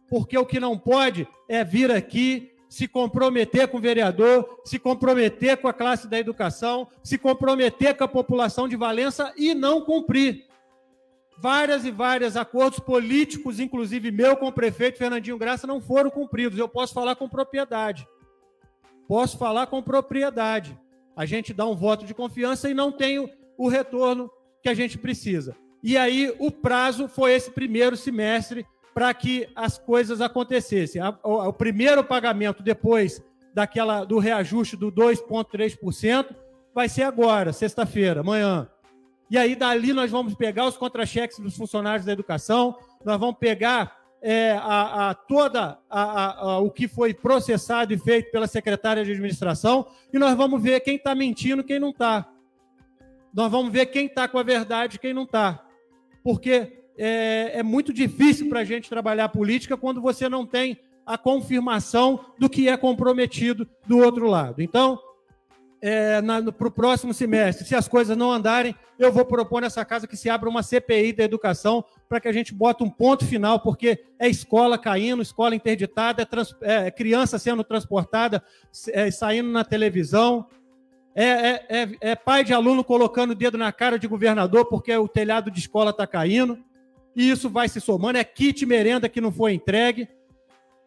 Porque 0.09 0.37
o 0.37 0.47
que 0.47 0.59
não 0.59 0.79
pode 0.79 1.29
é 1.47 1.62
vir 1.62 1.92
aqui, 1.92 2.51
se 2.70 2.88
comprometer 2.88 3.68
com 3.68 3.77
o 3.77 3.81
vereador, 3.83 4.62
se 4.64 4.79
comprometer 4.79 5.59
com 5.59 5.68
a 5.68 5.75
classe 5.75 6.09
da 6.09 6.18
educação, 6.18 6.88
se 7.03 7.18
comprometer 7.18 7.94
com 7.99 8.03
a 8.03 8.09
população 8.09 8.66
de 8.66 8.77
Valença 8.77 9.31
e 9.37 9.53
não 9.53 9.83
cumprir. 9.83 10.47
Várias 11.37 11.85
e 11.85 11.90
várias 11.90 12.35
acordos 12.35 12.79
políticos, 12.79 13.61
inclusive 13.61 14.11
meu 14.11 14.38
com 14.38 14.47
o 14.47 14.53
prefeito 14.53 14.97
Fernandinho 14.97 15.37
Graça, 15.37 15.66
não 15.66 15.83
foram 15.83 16.09
cumpridos. 16.09 16.59
Eu 16.59 16.68
posso 16.68 16.94
falar 16.94 17.14
com 17.14 17.29
propriedade. 17.29 18.09
Posso 19.07 19.37
falar 19.37 19.66
com 19.66 19.83
propriedade. 19.83 20.79
A 21.14 21.27
gente 21.27 21.53
dá 21.53 21.66
um 21.66 21.77
voto 21.77 22.07
de 22.07 22.14
confiança 22.14 22.70
e 22.70 22.75
não 22.75 22.90
tem 22.90 23.18
o 23.59 23.68
retorno 23.68 24.31
que 24.62 24.70
a 24.70 24.75
gente 24.75 24.97
precisa. 24.97 25.55
E 25.87 25.99
aí 25.99 26.35
o 26.38 26.51
prazo 26.51 27.07
foi 27.07 27.35
esse 27.35 27.51
primeiro 27.51 27.94
semestre 27.94 28.66
para 28.94 29.12
que 29.12 29.47
as 29.55 29.77
coisas 29.77 30.23
acontecessem. 30.23 31.03
O, 31.23 31.53
primeiro 31.53 32.03
pagamento 32.03 32.62
depois 32.62 33.23
daquela 33.53 34.03
do 34.03 34.18
reajuste 34.18 34.79
do 34.79 34.90
2,3% 34.90 36.35
vai 36.75 36.88
ser 36.88 37.03
agora, 37.03 37.53
sexta-feira, 37.53 38.20
amanhã. 38.20 38.66
E 39.31 39.37
aí 39.37 39.55
dali 39.55 39.92
nós 39.92 40.11
vamos 40.11 40.35
pegar 40.35 40.66
os 40.66 40.79
contra-cheques 40.79 41.38
dos 41.38 41.55
funcionários 41.55 42.07
da 42.07 42.12
educação, 42.12 42.79
nós 43.05 43.20
vamos 43.20 43.37
pegar 43.37 43.94
é, 44.23 44.53
a, 44.53 45.11
a, 45.11 45.14
toda 45.14 45.79
a, 45.90 46.40
a, 46.53 46.59
o 46.61 46.70
que 46.70 46.88
foi 46.88 47.12
processado 47.12 47.92
e 47.92 47.99
feito 47.99 48.31
pela 48.31 48.47
secretária 48.47 49.05
de 49.05 49.12
administração 49.12 49.87
e 50.11 50.18
nós 50.18 50.35
vamos 50.35 50.62
ver 50.62 50.81
quem 50.81 50.97
está 50.97 51.14
mentindo, 51.14 51.62
quem 51.62 51.79
não 51.79 51.90
está. 51.90 52.27
Nós 53.35 53.51
vamos 53.51 53.70
ver 53.70 53.87
quem 53.87 54.07
está 54.07 54.27
com 54.27 54.38
a 54.38 54.42
verdade, 54.42 54.99
quem 54.99 55.12
não 55.12 55.25
está 55.25 55.64
porque 56.25 56.73
é, 56.97 57.59
é 57.59 57.63
muito 57.63 57.93
difícil 57.93 58.49
para 58.49 58.61
a 58.61 58.65
gente 58.65 58.89
trabalhar 58.89 59.29
política 59.29 59.77
quando 59.77 60.01
você 60.01 60.29
não 60.29 60.47
tem 60.47 60.81
a 61.07 61.19
confirmação 61.19 62.25
do 62.39 62.49
que 62.49 62.67
é 62.67 62.77
comprometido 62.79 63.69
do 63.87 63.99
outro 63.99 64.27
lado. 64.27 64.63
Então, 64.63 64.99
é, 65.83 66.19
para 66.57 66.69
o 66.69 66.71
próximo 66.71 67.13
semestre, 67.13 67.67
se 67.67 67.75
as 67.75 67.87
coisas 67.87 68.17
não 68.17 68.33
andarem, 68.33 68.75
eu 68.99 69.13
vou 69.13 69.23
propor 69.23 69.61
nessa 69.61 69.85
casa 69.85 70.07
que 70.07 70.17
se 70.17 70.31
abra 70.31 70.49
uma 70.49 70.63
CPI 70.63 71.13
da 71.13 71.25
educação 71.25 71.85
para 72.09 72.21
que 72.21 72.29
a 72.29 72.33
gente 72.33 72.55
bote 72.55 72.83
um 72.83 72.89
ponto 72.89 73.27
final, 73.27 73.61
porque 73.61 74.03
é 74.19 74.27
escola 74.27 74.79
caindo, 74.79 75.21
escola 75.21 75.55
interditada, 75.55 76.23
é, 76.23 76.25
trans, 76.25 76.57
é 76.63 76.91
criança 76.91 77.39
sendo 77.39 77.63
transportada, 77.63 78.43
é, 78.89 79.11
saindo 79.11 79.51
na 79.51 79.63
televisão, 79.63 80.47
é, 81.14 81.24
é, 81.24 81.66
é, 81.68 81.96
é, 82.00 82.16
pai 82.16 82.42
de 82.42 82.53
aluno 82.53 82.83
colocando 82.83 83.31
o 83.31 83.35
dedo 83.35 83.57
na 83.57 83.70
cara 83.70 83.98
de 83.98 84.09
governador 84.09 84.64
porque 84.64 84.94
o 84.96 85.07
telhado 85.07 85.50
de 85.50 85.61
escola 85.61 85.90
está 85.90 86.07
caindo. 86.07 86.59
E 87.14 87.31
isso 87.31 87.48
vai 87.48 87.68
se 87.68 87.81
somando. 87.81 88.18
É 88.18 88.24
kit 88.24 88.66
merenda 88.66 89.09
que 89.09 89.20
não 89.20 89.31
foi 89.31 89.55
entregue. 89.55 90.09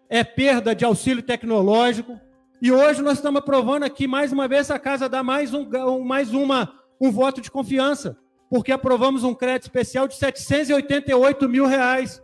É 0.09 0.23
perda 0.25 0.75
de 0.75 0.83
auxílio 0.83 1.23
tecnológico. 1.23 2.19
E 2.61 2.71
hoje 2.71 3.01
nós 3.01 3.19
estamos 3.19 3.39
aprovando 3.39 3.83
aqui, 3.83 4.07
mais 4.07 4.33
uma 4.33 4.47
vez, 4.47 4.69
a 4.69 4.79
casa 4.79 5.07
dá 5.07 5.23
mais, 5.23 5.53
um, 5.53 6.03
mais 6.03 6.33
uma, 6.33 6.73
um 6.99 7.09
voto 7.09 7.39
de 7.39 7.49
confiança. 7.49 8.17
Porque 8.49 8.71
aprovamos 8.71 9.23
um 9.23 9.33
crédito 9.33 9.63
especial 9.63 10.07
de 10.07 10.15
788 10.15 11.47
mil 11.47 11.65
reais. 11.65 12.21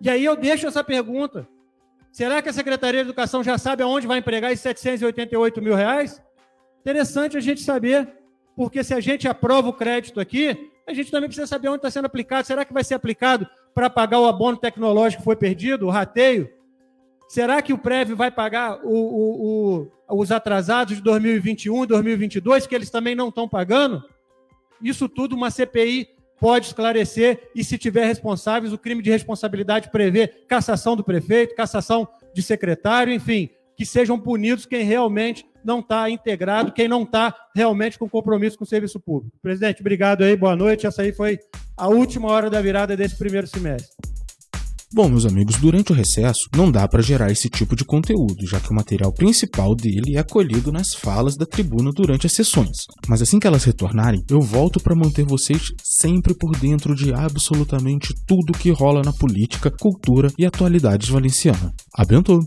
E 0.00 0.08
aí 0.08 0.24
eu 0.24 0.36
deixo 0.36 0.66
essa 0.66 0.84
pergunta. 0.84 1.48
Será 2.12 2.42
que 2.42 2.48
a 2.48 2.52
Secretaria 2.52 3.02
de 3.02 3.08
Educação 3.08 3.42
já 3.42 3.56
sabe 3.56 3.82
aonde 3.82 4.06
vai 4.06 4.18
empregar 4.18 4.52
esses 4.52 4.62
788 4.62 5.62
mil 5.62 5.74
reais? 5.74 6.22
Interessante 6.82 7.36
a 7.36 7.40
gente 7.40 7.60
saber, 7.60 8.08
porque 8.56 8.82
se 8.82 8.92
a 8.92 9.00
gente 9.00 9.28
aprova 9.28 9.68
o 9.68 9.72
crédito 9.72 10.18
aqui, 10.18 10.70
a 10.86 10.92
gente 10.92 11.12
também 11.12 11.28
precisa 11.28 11.46
saber 11.46 11.68
onde 11.68 11.76
está 11.76 11.90
sendo 11.90 12.06
aplicado. 12.06 12.46
Será 12.46 12.64
que 12.64 12.72
vai 12.72 12.82
ser 12.82 12.94
aplicado 12.94 13.46
para 13.72 13.88
pagar 13.88 14.18
o 14.18 14.26
abono 14.26 14.56
tecnológico 14.56 15.22
que 15.22 15.24
foi 15.24 15.36
perdido, 15.36 15.86
o 15.86 15.90
rateio? 15.90 16.50
Será 17.28 17.62
que 17.62 17.72
o 17.72 17.78
prévio 17.78 18.16
vai 18.16 18.32
pagar 18.32 18.80
o, 18.84 18.90
o, 18.90 19.88
o, 20.08 20.20
os 20.20 20.32
atrasados 20.32 20.96
de 20.96 21.02
2021 21.02 21.84
e 21.84 21.86
2022, 21.86 22.66
que 22.66 22.74
eles 22.74 22.90
também 22.90 23.14
não 23.14 23.28
estão 23.28 23.48
pagando? 23.48 24.02
Isso 24.82 25.08
tudo 25.08 25.36
uma 25.36 25.50
CPI 25.50 26.08
pode 26.40 26.66
esclarecer 26.66 27.48
e, 27.54 27.62
se 27.62 27.78
tiver 27.78 28.04
responsáveis, 28.04 28.72
o 28.72 28.78
crime 28.78 29.00
de 29.00 29.10
responsabilidade 29.10 29.88
prevê 29.90 30.26
cassação 30.26 30.96
do 30.96 31.04
prefeito, 31.04 31.54
cassação 31.54 32.08
de 32.34 32.42
secretário, 32.42 33.12
enfim, 33.12 33.48
que 33.76 33.86
sejam 33.86 34.18
punidos 34.18 34.66
quem 34.66 34.84
realmente 34.84 35.46
não 35.64 35.80
está 35.80 36.10
integrado, 36.10 36.72
quem 36.72 36.88
não 36.88 37.02
está 37.02 37.34
realmente 37.54 37.98
com 37.98 38.08
compromisso 38.08 38.58
com 38.58 38.64
o 38.64 38.66
serviço 38.66 38.98
público. 38.98 39.36
Presidente, 39.40 39.80
obrigado 39.80 40.22
aí, 40.22 40.36
boa 40.36 40.56
noite. 40.56 40.86
Essa 40.86 41.02
aí 41.02 41.12
foi 41.12 41.38
a 41.76 41.88
última 41.88 42.28
hora 42.28 42.50
da 42.50 42.60
virada 42.60 42.96
desse 42.96 43.16
primeiro 43.16 43.46
semestre. 43.46 43.90
Bom, 44.94 45.08
meus 45.08 45.24
amigos, 45.24 45.56
durante 45.56 45.90
o 45.90 45.94
recesso 45.94 46.50
não 46.54 46.70
dá 46.70 46.86
para 46.86 47.00
gerar 47.00 47.32
esse 47.32 47.48
tipo 47.48 47.74
de 47.74 47.82
conteúdo, 47.82 48.46
já 48.46 48.60
que 48.60 48.70
o 48.70 48.74
material 48.74 49.10
principal 49.10 49.74
dele 49.74 50.16
é 50.16 50.18
acolhido 50.18 50.70
nas 50.70 50.92
falas 50.94 51.34
da 51.34 51.46
tribuna 51.46 51.90
durante 51.90 52.26
as 52.26 52.34
sessões. 52.34 52.76
Mas 53.08 53.22
assim 53.22 53.40
que 53.40 53.46
elas 53.46 53.64
retornarem, 53.64 54.22
eu 54.28 54.42
volto 54.42 54.78
para 54.80 54.94
manter 54.94 55.24
vocês 55.24 55.72
sempre 55.82 56.34
por 56.34 56.54
dentro 56.58 56.94
de 56.94 57.10
absolutamente 57.10 58.12
tudo 58.26 58.52
que 58.52 58.70
rola 58.70 59.00
na 59.02 59.14
política, 59.14 59.70
cultura 59.70 60.30
e 60.36 60.44
atualidades 60.44 61.08
valenciana. 61.08 61.72
Abençoe! 61.96 62.46